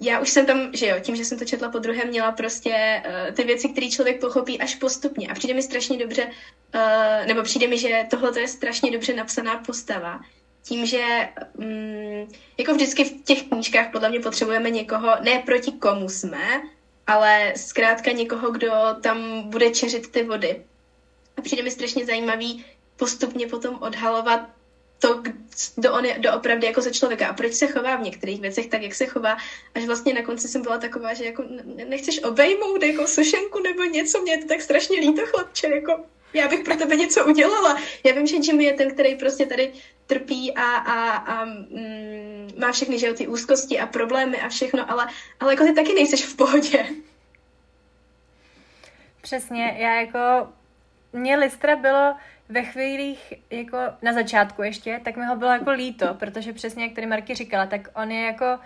[0.01, 3.03] já už jsem tam, že jo, tím, že jsem to četla po druhé, měla prostě
[3.07, 5.29] uh, ty věci, které člověk pochopí až postupně.
[5.29, 6.31] A přijde mi strašně dobře,
[6.75, 10.21] uh, nebo přijde mi, že tohle je strašně dobře napsaná postava.
[10.63, 16.09] Tím, že um, jako vždycky v těch knížkách podle mě potřebujeme někoho, ne proti komu
[16.09, 16.63] jsme,
[17.07, 20.65] ale zkrátka někoho, kdo tam bude čeřit ty vody.
[21.37, 22.65] A přijde mi strašně zajímavý
[22.97, 24.41] postupně potom odhalovat
[24.99, 25.23] to,
[25.77, 27.29] kdo on je doopravdy jako za člověka.
[27.29, 29.37] A proč se chová v některých věcech tak, jak se chová,
[29.75, 34.21] až vlastně na konci jsem byla taková, že jako nechceš obejmout jako sušenku nebo něco,
[34.21, 37.79] mě je to tak strašně líto, chlapče, jako já bych pro tebe něco udělala.
[38.05, 39.73] Já vím, že Jimmy je ten, který prostě tady
[40.07, 45.07] trpí a, a, a mm, má všechny že ty úzkosti a problémy a všechno, ale,
[45.41, 46.87] ale jako ty taky nejseš v pohodě.
[49.23, 50.49] Přesně, já jako,
[51.13, 52.15] mě Listra bylo
[52.49, 56.95] ve chvílích, jako na začátku ještě, tak mi ho bylo jako líto, protože přesně jak
[56.95, 58.59] tady Marky říkala, tak on je jako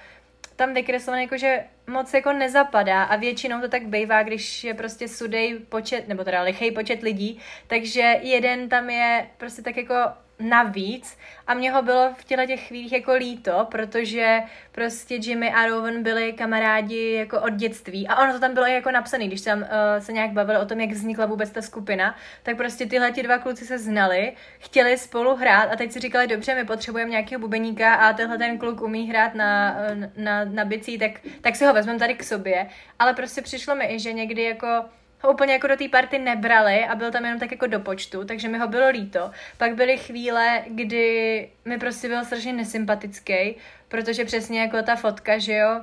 [0.59, 5.09] tam vykreslovaný jako, že moc jako nezapadá a většinou to tak bývá, když je prostě
[5.09, 9.95] sudej počet, nebo teda lichej počet lidí, takže jeden tam je prostě tak jako
[10.41, 11.19] navíc.
[11.47, 14.41] A mě ho bylo v těchto těch chvílích jako líto, protože
[14.73, 18.09] prostě Jimmy a Rowan byli kamarádi jako od dětství.
[18.09, 19.67] A ono to tam bylo jako napsané, když tam uh,
[19.99, 23.39] se nějak bavili o tom, jak vznikla vůbec ta skupina, tak prostě tyhle ti dva
[23.39, 27.95] kluci se znali, chtěli spolu hrát a teď si říkali, dobře, my potřebujeme nějakého bubeníka
[27.95, 29.77] a tenhle ten kluk umí hrát na,
[30.17, 31.11] na, na bicí, tak,
[31.41, 32.69] tak si ho vezmeme tady k sobě,
[32.99, 34.85] ale prostě přišlo mi i, že někdy jako
[35.21, 38.25] ho úplně jako do té party nebrali a byl tam jenom tak jako do počtu,
[38.25, 39.31] takže mi ho bylo líto.
[39.57, 43.57] Pak byly chvíle, kdy mi prostě byl strašně nesympatický,
[43.89, 45.81] protože přesně jako ta fotka, že jo,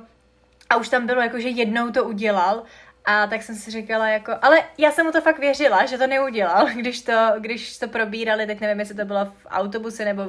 [0.70, 2.62] a už tam bylo jako, že jednou to udělal
[3.04, 6.06] a tak jsem si říkala jako, ale já jsem mu to fakt věřila, že to
[6.06, 10.28] neudělal, když to, když to probírali, teď nevím, jestli to bylo v autobuse nebo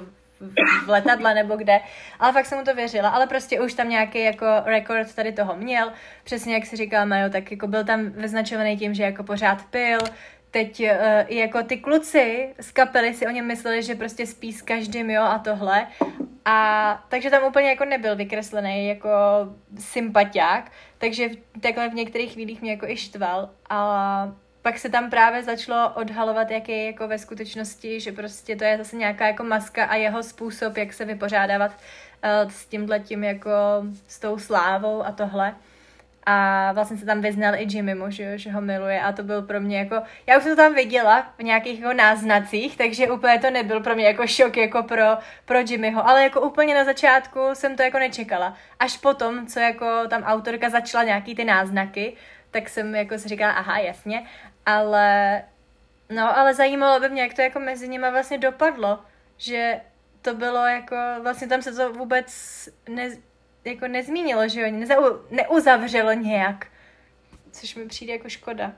[0.86, 1.80] v letadle nebo kde,
[2.20, 5.56] ale fakt jsem mu to věřila, ale prostě už tam nějaký jako rekord tady toho
[5.56, 5.92] měl,
[6.24, 10.00] přesně jak si říkala Majo, tak jako byl tam vyznačovaný tím, že jako pořád pil,
[10.52, 14.62] teď uh, jako ty kluci z kapely si o něm mysleli, že prostě spí s
[14.62, 15.88] každým, jo, a tohle.
[16.46, 19.10] A takže tam úplně jako nebyl vykreslený jako
[19.80, 21.30] sympatiák, takže
[21.62, 23.50] takhle v některých chvílích mě jako i štval.
[23.70, 24.32] A
[24.68, 28.78] pak se tam právě začalo odhalovat, jak je jako ve skutečnosti, že prostě to je
[28.78, 33.52] zase nějaká jako maska a jeho způsob, jak se vypořádávat uh, s tímhle tím jako
[34.08, 35.56] s tou slávou a tohle.
[36.26, 39.62] A vlastně se tam vyznal i Jimmymu, že, že ho miluje a to byl pro
[39.62, 43.50] mě jako, já už jsem to tam viděla v nějakých jako náznacích, takže úplně to
[43.52, 47.76] nebyl pro mě jako šok jako pro, pro Jimmyho, ale jako úplně na začátku jsem
[47.76, 48.58] to jako nečekala.
[48.80, 52.18] Až potom, co jako tam autorka začala nějaký ty náznaky,
[52.52, 54.24] tak jsem jako si říkala, aha, jasně,
[54.68, 55.44] ale
[56.10, 59.00] no, ale zajímalo by mě, jak to jako mezi nimi vlastně dopadlo,
[59.38, 59.82] že
[60.22, 62.26] to bylo jako, vlastně tam se to vůbec
[62.90, 63.10] ne,
[63.66, 64.68] jako nezmínilo, že jo,
[65.30, 66.68] neuzavřelo nějak,
[67.52, 68.72] což mi přijde jako škoda.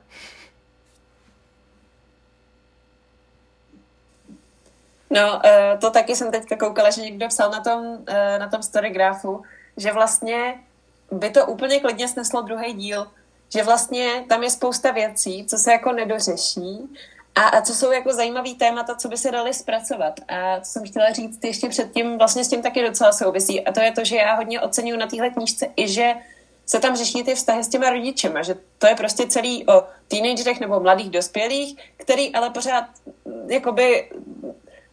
[5.10, 8.64] No, eh, to taky jsem teďka koukala, že někdo psal na tom, eh, na tom
[8.64, 9.44] storygrafu,
[9.78, 10.64] že vlastně
[11.12, 13.08] by to úplně klidně sneslo druhý díl,
[13.50, 16.89] že vlastně tam je spousta věcí, co se jako nedořeší
[17.36, 20.20] a, a co jsou jako zajímavý témata, co by se dali zpracovat.
[20.28, 23.66] A co jsem chtěla říct ještě předtím, vlastně s tím taky docela souvisí.
[23.66, 26.14] A to je to, že já hodně oceňuji na téhle knížce i, že
[26.66, 30.60] se tam řeší ty vztahy s těma rodičema, že to je prostě celý o teenagerech
[30.60, 32.86] nebo mladých dospělých, který ale pořád
[33.26, 34.12] mm, jakoby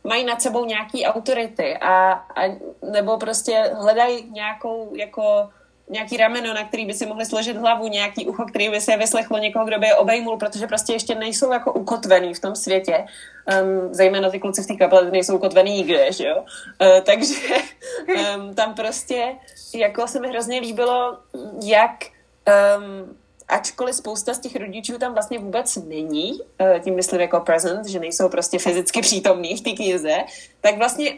[0.04, 2.58] mají nad sebou nějaký autority a, a
[2.92, 5.48] nebo prostě hledají nějakou jako
[5.90, 9.38] nějaký rameno, na který by si mohli složit hlavu, nějaký ucho, který by se vyslechlo
[9.38, 13.04] někoho, kdo by je obejmul, protože prostě ještě nejsou jako ukotvený v tom světě.
[13.62, 16.36] Um, zejména ty kluci v té kapele nejsou ukotvený nikde, že jo?
[16.38, 17.34] Uh, takže
[18.36, 19.34] um, tam prostě
[19.74, 21.18] jako se mi hrozně líbilo,
[21.64, 22.04] jak
[22.78, 23.16] um,
[23.48, 28.00] ačkoliv spousta z těch rodičů tam vlastně vůbec není, uh, tím myslím jako present, že
[28.00, 30.16] nejsou prostě fyzicky přítomní v té knize,
[30.60, 31.12] tak vlastně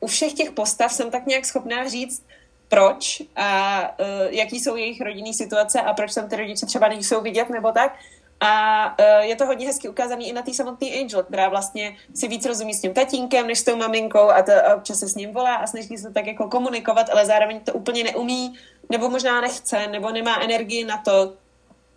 [0.00, 2.22] u všech těch postav jsem tak nějak schopná říct,
[2.68, 7.20] proč a uh, jaký jsou jejich rodinné situace a proč tam ty rodiče třeba nejsou
[7.20, 7.98] vidět nebo tak.
[8.40, 12.28] A uh, je to hodně hezky ukázaný i na té samotné Angel, která vlastně si
[12.28, 15.14] víc rozumí s tím tatínkem, než s tou maminkou a, to, a občas se s
[15.14, 18.54] ním volá a snaží se tak jako komunikovat, ale zároveň to úplně neumí,
[18.90, 21.32] nebo možná nechce, nebo nemá energii na to,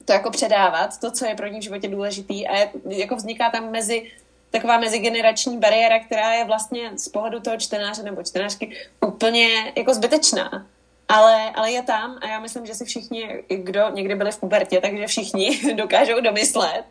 [0.05, 3.49] to jako předávat, to, co je pro ní v životě důležitý a je, jako vzniká
[3.49, 4.11] tam mezi
[4.52, 8.72] taková mezigenerační bariéra, která je vlastně z pohledu toho čtenáře nebo čtenářky
[9.06, 10.66] úplně jako zbytečná.
[11.08, 14.82] Ale, ale je tam a já myslím, že si všichni, kdo někdy byli v pubertě,
[14.82, 16.84] takže všichni dokážou domyslet,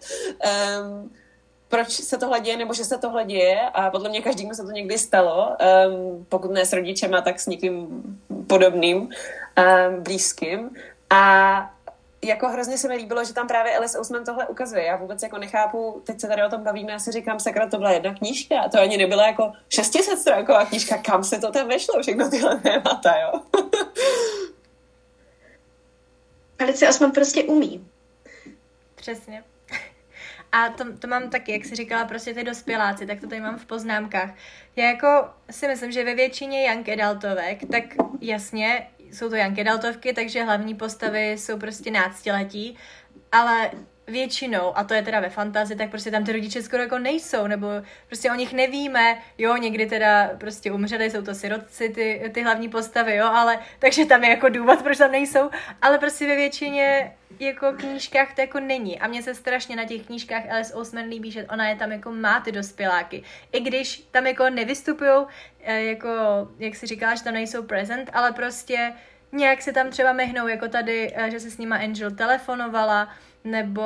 [0.81, 1.11] um,
[1.69, 4.71] proč se tohle děje, nebo že se tohle děje a podle mě každému se to
[4.71, 8.03] někdy stalo, um, pokud ne s rodičema, tak s někým
[8.47, 10.71] podobným, um, blízkým.
[11.11, 11.75] A
[12.25, 14.85] jako hrozně se mi líbilo, že tam právě Alice Ousman tohle ukazuje.
[14.85, 17.79] Já vůbec jako nechápu, teď se tady o tom bavíme, já si říkám, sakra, to
[17.79, 21.69] byla jedna knížka, a to ani nebyla jako 600 stránková knížka, kam se to tam
[21.69, 23.41] vešlo, všechno tyhle témata, jo.
[26.59, 27.89] Alice Osman prostě umí.
[28.95, 29.45] Přesně.
[30.53, 33.59] A to, to mám taky, jak jsi říkala, prostě ty dospěláci, tak to tady mám
[33.59, 34.31] v poznámkách.
[34.77, 37.85] Já jako si myslím, že ve většině young adultovek, tak
[38.21, 42.77] jasně, jsou to Janky Daltovky, takže hlavní postavy jsou prostě náctiletí,
[43.33, 43.71] ale
[44.11, 47.47] většinou, a to je teda ve fantazii, tak prostě tam ty rodiče skoro jako nejsou,
[47.47, 47.69] nebo
[48.07, 52.69] prostě o nich nevíme, jo, někdy teda prostě umřeli, jsou to sirotci, ty, ty hlavní
[52.69, 55.51] postavy, jo, ale takže tam je jako důvod, proč tam nejsou,
[55.83, 59.01] ale prostě ve většině jako knížkách to jako není.
[59.01, 62.13] A mně se strašně na těch knížkách Alice Ousman líbí, že ona je tam jako
[62.13, 63.23] má ty dospěláky.
[63.53, 65.27] I když tam jako nevystupují,
[65.63, 66.09] eh, jako,
[66.59, 68.93] jak si říkala, že tam nejsou present, ale prostě
[69.33, 73.09] nějak se tam třeba mehnou, jako tady, eh, že se s nima Angel telefonovala,
[73.45, 73.83] nebo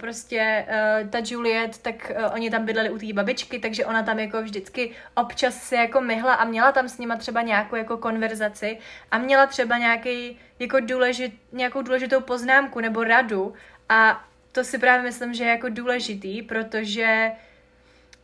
[0.00, 4.18] prostě uh, ta Juliet, tak uh, oni tam bydleli u té babičky, takže ona tam
[4.18, 8.78] jako vždycky občas se jako myhla a měla tam s nima třeba nějakou jako konverzaci
[9.10, 13.54] a měla třeba nějaký jako důležit, nějakou důležitou poznámku nebo radu.
[13.88, 17.32] A to si právě myslím, že je jako důležitý, protože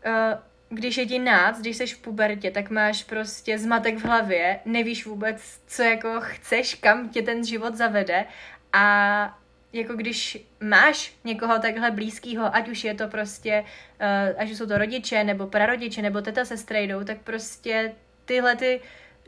[0.06, 4.60] uh, když je ti náct, když jsi v pubertě, tak máš prostě zmatek v hlavě,
[4.64, 8.24] nevíš vůbec, co jako chceš, kam tě ten život zavede.
[8.72, 9.38] A
[9.74, 13.64] jako když máš někoho takhle blízkého, ať už je to prostě,
[14.00, 17.92] uh, ať už jsou to rodiče, nebo prarodiče, nebo teta se strejdou, tak prostě
[18.24, 18.80] tyhle ty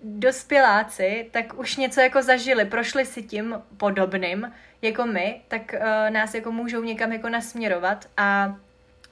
[0.02, 6.34] dospěláci, tak už něco jako zažili, prošli si tím podobným, jako my, tak uh, nás
[6.34, 8.08] jako můžou někam jako nasměrovat.
[8.16, 8.56] A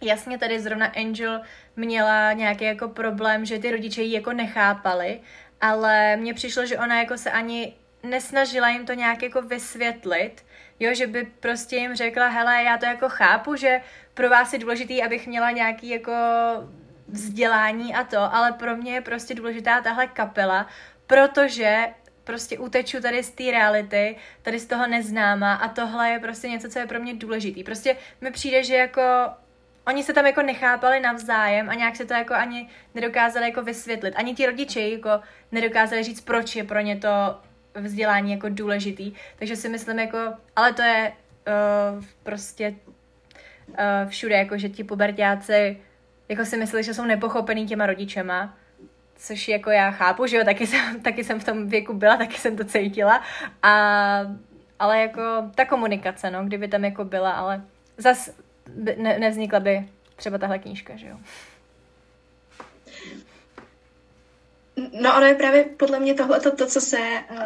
[0.01, 1.41] jasně tady zrovna Angel
[1.77, 5.21] měla nějaký jako problém, že ty rodiče ji jako nechápali,
[5.61, 10.45] ale mně přišlo, že ona jako se ani nesnažila jim to nějak jako vysvětlit,
[10.81, 13.81] jo, že by prostě jim řekla, hele, já to jako chápu, že
[14.15, 16.13] pro vás je důležitý, abych měla nějaký jako
[17.09, 20.67] vzdělání a to, ale pro mě je prostě důležitá tahle kapela,
[21.07, 21.87] protože
[22.25, 26.69] prostě uteču tady z té reality, tady z toho neznáma a tohle je prostě něco,
[26.69, 27.65] co je pro mě důležitý.
[27.65, 29.03] Prostě mi přijde, že jako
[29.87, 34.15] oni se tam jako nechápali navzájem a nějak se to jako ani nedokázali jako vysvětlit.
[34.17, 35.11] Ani ti rodiče jako
[35.53, 37.09] nedokázali říct, proč je pro ně to
[37.75, 39.13] vzdělání jako důležitý.
[39.39, 40.19] Takže si myslím jako,
[40.57, 41.13] ale to je
[41.97, 42.75] uh, prostě
[43.69, 45.77] uh, všude, jako že ti pubertáci
[46.29, 48.57] jako si myslí, že jsou nepochopený těma rodičema,
[49.17, 52.39] což jako já chápu, že jo, taky jsem, taky jsem v tom věku byla, taky
[52.39, 53.23] jsem to cítila,
[53.63, 54.21] a,
[54.79, 55.23] ale jako
[55.55, 57.63] ta komunikace, no, kdyby tam jako byla, ale
[57.97, 58.31] zas
[58.97, 61.17] ne, nevznikla by třeba tahle knížka, že jo.
[64.77, 66.99] No ono je právě podle mě tohle to, co se
[67.31, 67.39] uh,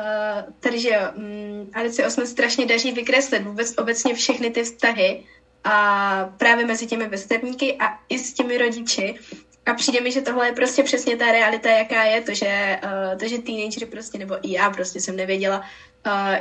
[0.61, 5.25] tady, že um, Alice 8 strašně daří vykreslit vůbec obecně všechny ty vztahy
[5.65, 9.15] a právě mezi těmi vrstevníky a i s těmi rodiči.
[9.67, 13.19] A přijde mi, že tohle je prostě přesně ta realita, jaká je, to, že, uh,
[13.19, 15.63] to, že teenagery prostě, nebo i já prostě jsem nevěděla,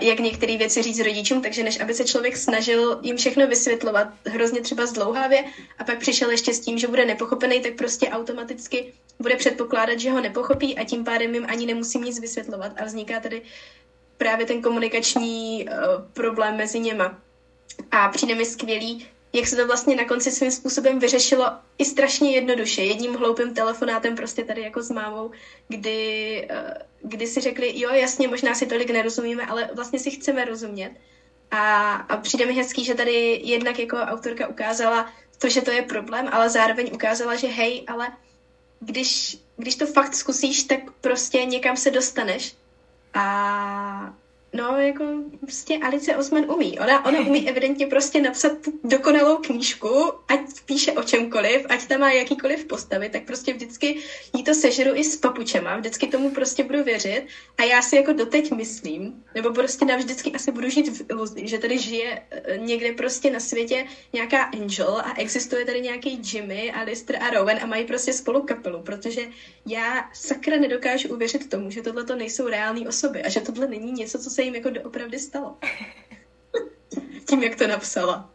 [0.01, 4.61] jak některé věci říct rodičům, takže než aby se člověk snažil jim všechno vysvětlovat hrozně
[4.61, 5.43] třeba zdlouhavě
[5.79, 10.11] a pak přišel ještě s tím, že bude nepochopený, tak prostě automaticky bude předpokládat, že
[10.11, 13.41] ho nepochopí a tím pádem jim ani nemusím nic vysvětlovat a vzniká tady
[14.17, 17.17] právě ten komunikační uh, problém mezi něma.
[17.91, 22.35] A přijde mi skvělý, jak se to vlastně na konci svým způsobem vyřešilo i strašně
[22.35, 25.31] jednoduše, jedním hloupým telefonátem prostě tady jako s mámou,
[25.67, 26.57] kdy, uh,
[27.01, 30.91] kdy si řekli, jo, jasně, možná si tolik nerozumíme, ale vlastně si chceme rozumět.
[31.51, 35.81] A, a přijde mi hezký, že tady jednak jako autorka ukázala to, že to je
[35.81, 38.07] problém, ale zároveň ukázala, že hej, ale
[38.79, 42.55] když, když to fakt zkusíš, tak prostě někam se dostaneš.
[43.13, 44.15] A
[44.53, 45.03] No, jako
[45.39, 46.79] prostě Alice Osman umí.
[46.79, 48.51] Ona, ona umí evidentně prostě napsat
[48.83, 53.97] dokonalou knížku, ať píše o čemkoliv, ať tam má jakýkoliv postavy, tak prostě vždycky
[54.35, 57.23] jí to sežeru i s papučema, vždycky tomu prostě budu věřit
[57.57, 61.57] a já si jako doteď myslím, nebo prostě navždycky asi budu žít v iluzi, že
[61.57, 66.81] tady žije eh, někde prostě na světě nějaká Angel a existuje tady nějaký Jimmy a
[66.81, 69.21] Lister a Rowan a mají prostě spolu kapelu, protože
[69.65, 73.91] já sakra nedokážu uvěřit tomu, že tohle to nejsou reální osoby a že tohle není
[73.91, 75.55] něco, co se jim jako doopravdy stalo.
[77.29, 78.29] Tím, jak to napsala.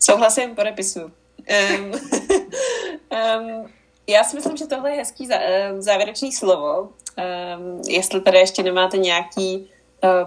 [0.00, 1.00] Souhlasím, podepisu.
[1.00, 3.72] Um, um,
[4.06, 5.38] já si myslím, že tohle je hezký zá,
[5.78, 6.80] závěrečný slovo.
[6.82, 9.70] Um, jestli tady ještě nemáte nějaký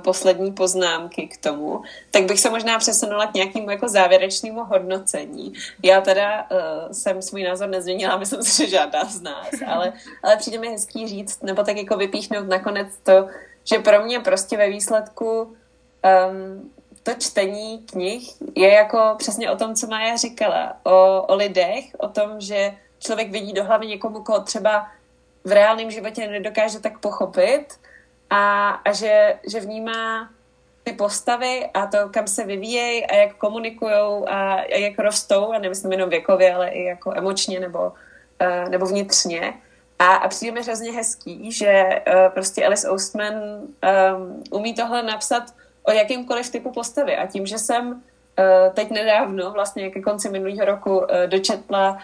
[0.04, 5.54] poslední poznámky k tomu, tak bych se možná přesunula k nějakému jako závěrečnému hodnocení.
[5.84, 10.38] Já teda uh, jsem svůj názor nezměnila, myslím si, že žádná z nás, ale, ale
[10.38, 13.28] přijde mi hezký říct, nebo tak jako vypíchnout nakonec to,
[13.64, 16.72] že pro mě prostě ve výsledku um,
[17.04, 22.08] to čtení knih je jako přesně o tom, co Maja říkala, o, o lidech, o
[22.08, 24.88] tom, že člověk vidí do hlavy někomu, koho třeba
[25.44, 27.80] v reálném životě nedokáže tak pochopit
[28.30, 30.30] a, a že, že vnímá
[30.84, 33.94] ty postavy a to, kam se vyvíjejí a jak komunikují
[34.28, 37.80] a, a jak rostou, a nemyslím jenom věkově, ale i jako emočně nebo,
[38.42, 39.54] uh, nebo vnitřně.
[40.00, 45.44] A, a přijde mi hrozně hezký, že uh, prostě Alice Oastman um, umí tohle napsat
[45.84, 47.18] o jakýmkoliv typu postavy.
[47.18, 51.98] A tím, že jsem uh, teď nedávno, vlastně ke konci minulého roku, uh, dočetla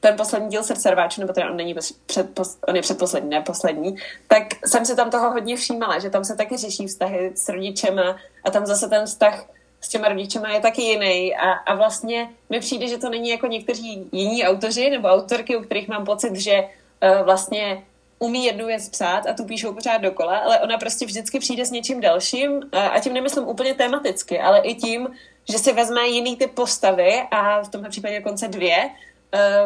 [0.00, 1.74] ten poslední díl Srdce rváčů, nebo teda on není
[2.06, 3.96] předpos, on je předposlední, ne poslední,
[4.28, 8.16] tak jsem se tam toho hodně všímala, že tam se taky řeší vztahy s rodičema
[8.44, 9.44] a tam zase ten vztah
[9.80, 11.36] s těma rodičema je taky jiný.
[11.36, 15.62] A, a vlastně mi přijde, že to není jako někteří jiní autoři nebo autorky, u
[15.62, 17.82] kterých mám pocit, že uh, vlastně
[18.18, 21.70] umí jednu věc psát a tu píšou pořád dokola, ale ona prostě vždycky přijde s
[21.70, 25.08] něčím dalším a tím nemyslím úplně tematicky, ale i tím,
[25.48, 28.90] že si vezme jiný typ postavy a v tomhle případě dokonce dvě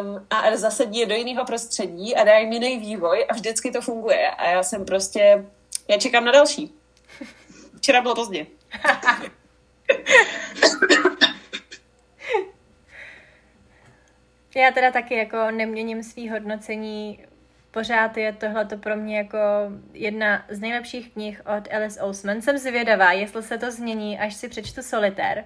[0.01, 3.81] um, a zasadí je do jiného prostředí a dá jim jiný vývoj a vždycky to
[3.81, 5.45] funguje a já jsem prostě,
[5.89, 6.73] já čekám na další.
[7.77, 8.45] Včera bylo pozdě.
[14.55, 17.25] Já teda taky jako neměním svý hodnocení
[17.71, 19.37] pořád je tohle pro mě jako
[19.93, 22.41] jedna z nejlepších knih od Alice Ousman.
[22.41, 25.45] Jsem zvědavá, jestli se to změní, až si přečtu Solitér.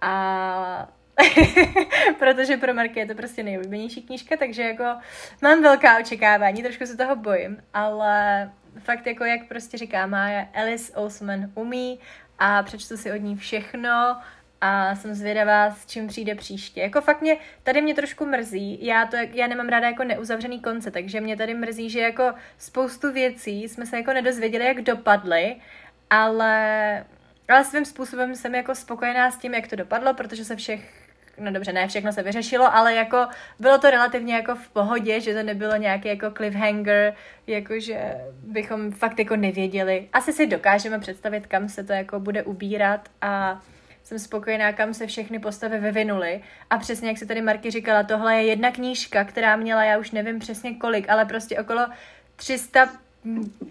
[0.00, 0.88] A
[2.18, 4.84] protože pro Marky je to prostě nejoblíbenější knížka, takže jako
[5.42, 10.92] mám velká očekávání, trošku se toho bojím, ale fakt jako jak prostě říká Mája, Alice
[11.00, 12.00] Ousman umí
[12.38, 14.16] a přečtu si od ní všechno
[14.60, 16.80] a jsem zvědavá, s čím přijde příště.
[16.80, 20.90] Jako fakt mě, tady mě trošku mrzí, já, to, já nemám ráda jako neuzavřený konce,
[20.90, 25.56] takže mě tady mrzí, že jako spoustu věcí jsme se jako nedozvěděli, jak dopadly,
[26.10, 27.04] ale,
[27.48, 31.03] ale svým způsobem jsem jako spokojená s tím, jak to dopadlo, protože se všech
[31.38, 33.26] no dobře, ne všechno se vyřešilo, ale jako
[33.58, 37.14] bylo to relativně jako v pohodě, že to nebylo nějaký jako cliffhanger,
[37.46, 40.08] jakože bychom fakt jako nevěděli.
[40.12, 43.62] Asi si dokážeme představit, kam se to jako bude ubírat a
[44.02, 46.42] jsem spokojená, kam se všechny postavy vyvinuly.
[46.70, 50.10] A přesně jak se tady Marky říkala, tohle je jedna knížka, která měla, já už
[50.10, 51.86] nevím přesně kolik, ale prostě okolo
[52.36, 52.88] 300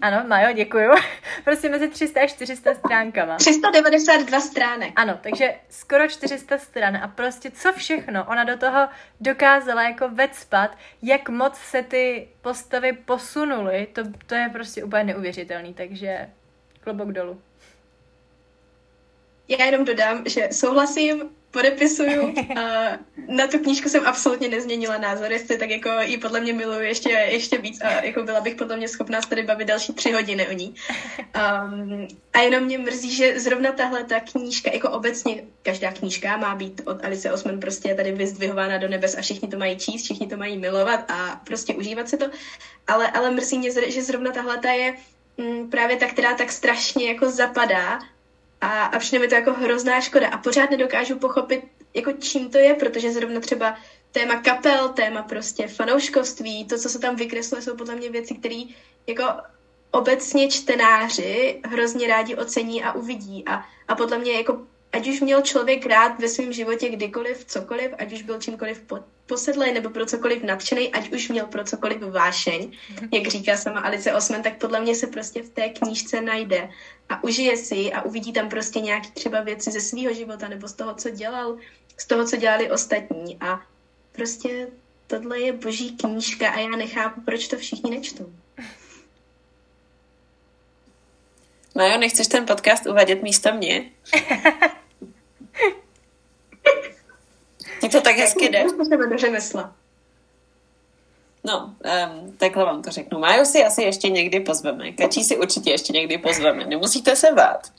[0.00, 0.90] ano, Majo, děkuju.
[1.44, 3.36] prostě mezi 300 a 400 stránkama.
[3.36, 4.92] 392 stránek.
[4.96, 8.88] Ano, takže skoro 400 stran a prostě co všechno ona do toho
[9.20, 15.74] dokázala jako vecpat, jak moc se ty postavy posunuly, to, to je prostě úplně neuvěřitelný,
[15.74, 16.30] takže
[16.80, 17.40] klobouk dolů.
[19.48, 22.34] Já jenom dodám, že souhlasím, podepisuju.
[22.56, 22.62] A
[23.28, 27.10] na tu knížku jsem absolutně nezměnila názor, jestli tak jako ji podle mě miluju ještě,
[27.10, 30.48] ještě víc a jako byla bych podle mě schopná se tady bavit další tři hodiny
[30.48, 30.74] o ní.
[31.18, 36.54] Um, a jenom mě mrzí, že zrovna tahle ta knížka, jako obecně každá knížka má
[36.54, 40.26] být od Alice Osman prostě tady vyzdvihována do nebes a všichni to mají číst, všichni
[40.26, 42.26] to mají milovat a prostě užívat si to.
[42.86, 44.94] Ale, ale mrzí mě, že zrovna tahle ta je
[45.36, 47.98] mm, právě ta, která tak strašně jako zapadá
[48.64, 50.28] a, a přijde mi to jako hrozná škoda.
[50.28, 53.76] A pořád nedokážu pochopit, jako čím to je, protože zrovna třeba
[54.12, 58.62] téma kapel, téma prostě fanouškovství, to, co se tam vykresluje, jsou podle mě věci, které
[59.06, 59.24] jako
[59.90, 63.44] obecně čtenáři hrozně rádi ocení a uvidí.
[63.46, 64.58] A, a podle mě jako
[64.92, 68.98] ať už měl člověk rád ve svém životě kdykoliv, cokoliv, ať už byl čímkoliv po,
[69.26, 72.72] posedlej nebo pro cokoliv nadšený, ať už měl pro cokoliv vášeň,
[73.12, 76.68] jak říká sama Alice Osman, tak podle mě se prostě v té knížce najde
[77.08, 80.72] a užije si a uvidí tam prostě nějaký třeba věci ze svého života nebo z
[80.72, 81.56] toho, co dělal,
[81.96, 83.60] z toho, co dělali ostatní a
[84.12, 84.68] prostě
[85.06, 88.32] tohle je boží knížka a já nechápu, proč to všichni nečtou.
[91.74, 93.90] No jo, nechceš ten podcast uvadět místo mě?
[97.82, 98.64] Jak to tak hezky jde.
[101.46, 103.18] No, um, takhle vám to řeknu.
[103.18, 104.92] Máju si asi ještě někdy pozveme.
[104.92, 106.66] Kačí si určitě ještě někdy pozveme.
[106.66, 107.72] Nemusíte se bát.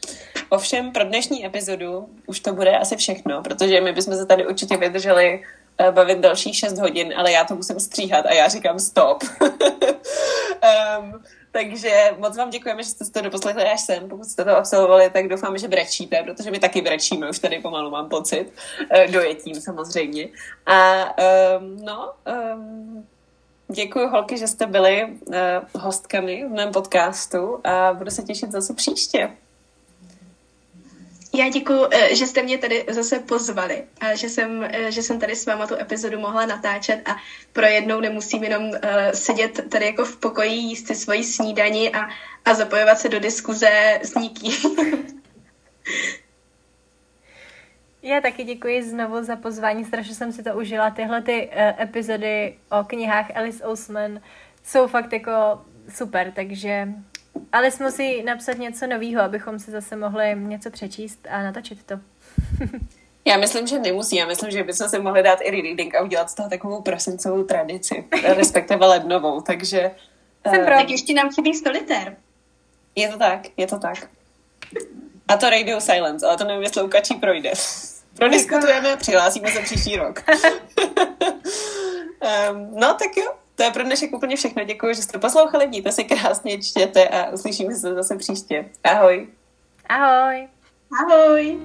[0.50, 4.78] Ovšem pro dnešní epizodu už to bude asi všechno, protože my bychom se tady určitě
[4.78, 5.44] vydrželi
[5.80, 9.24] uh, bavit dalších 6 hodin, ale já to musím stříhat a já říkám stop.
[9.42, 14.10] um, takže moc vám děkujeme, že jste to doposlechli až sem.
[14.10, 17.90] Pokud jste to absolvovali, tak doufám, že brečíte, protože my taky brečíme, už tady pomalu
[17.90, 18.54] mám pocit.
[18.80, 20.28] Uh, dojetím samozřejmě.
[20.66, 21.06] A
[21.60, 22.14] um, no,
[22.56, 23.08] um,
[23.68, 25.36] Děkuji holky, že jste byli uh,
[25.82, 29.30] hostkami v mém podcastu a budu se těšit zase příště.
[31.38, 35.20] Já děkuji, eh, že jste mě tady zase pozvali a že jsem, eh, že jsem
[35.20, 37.16] tady s váma tu epizodu mohla natáčet a
[37.54, 38.72] pro jednou nemusím jenom
[39.14, 42.10] sedět tady jako v pokoji, jíst si svoji snídani a,
[42.46, 44.54] a zapojovat se do diskuze s nikým.
[48.06, 50.90] Já taky děkuji znovu za pozvání, strašně jsem si to užila.
[50.90, 54.20] Tyhle ty uh, epizody o knihách Alice Ousman
[54.64, 55.32] jsou fakt jako
[55.90, 56.88] super, takže
[57.52, 62.00] Alice musí napsat něco nového, abychom si zase mohli něco přečíst a natočit to.
[63.26, 64.16] Já myslím, že nemusí.
[64.16, 67.44] Já myslím, že bychom se mohli dát i reading a udělat z toho takovou prosincovou
[67.44, 69.92] tradici, respektive lednovou, takže...
[70.50, 70.76] Jsem uh, pro.
[70.76, 72.16] Tak ještě nám chybí stolitér.
[72.96, 74.10] Je to tak, je to tak.
[75.28, 77.52] A to Radio Silence, ale to nevím, jestli u kačí projde.
[78.18, 80.24] Prodiskutujeme, přihlásíme se příští rok.
[82.52, 84.64] um, no tak jo, to je pro dnešek úplně všechno.
[84.64, 88.66] Děkuji, že jste poslouchali, mějte se krásně, čtěte a uslyšíme se zase příště.
[88.84, 89.28] Ahoj.
[89.90, 90.48] Ahoj.
[91.02, 91.60] Ahoj.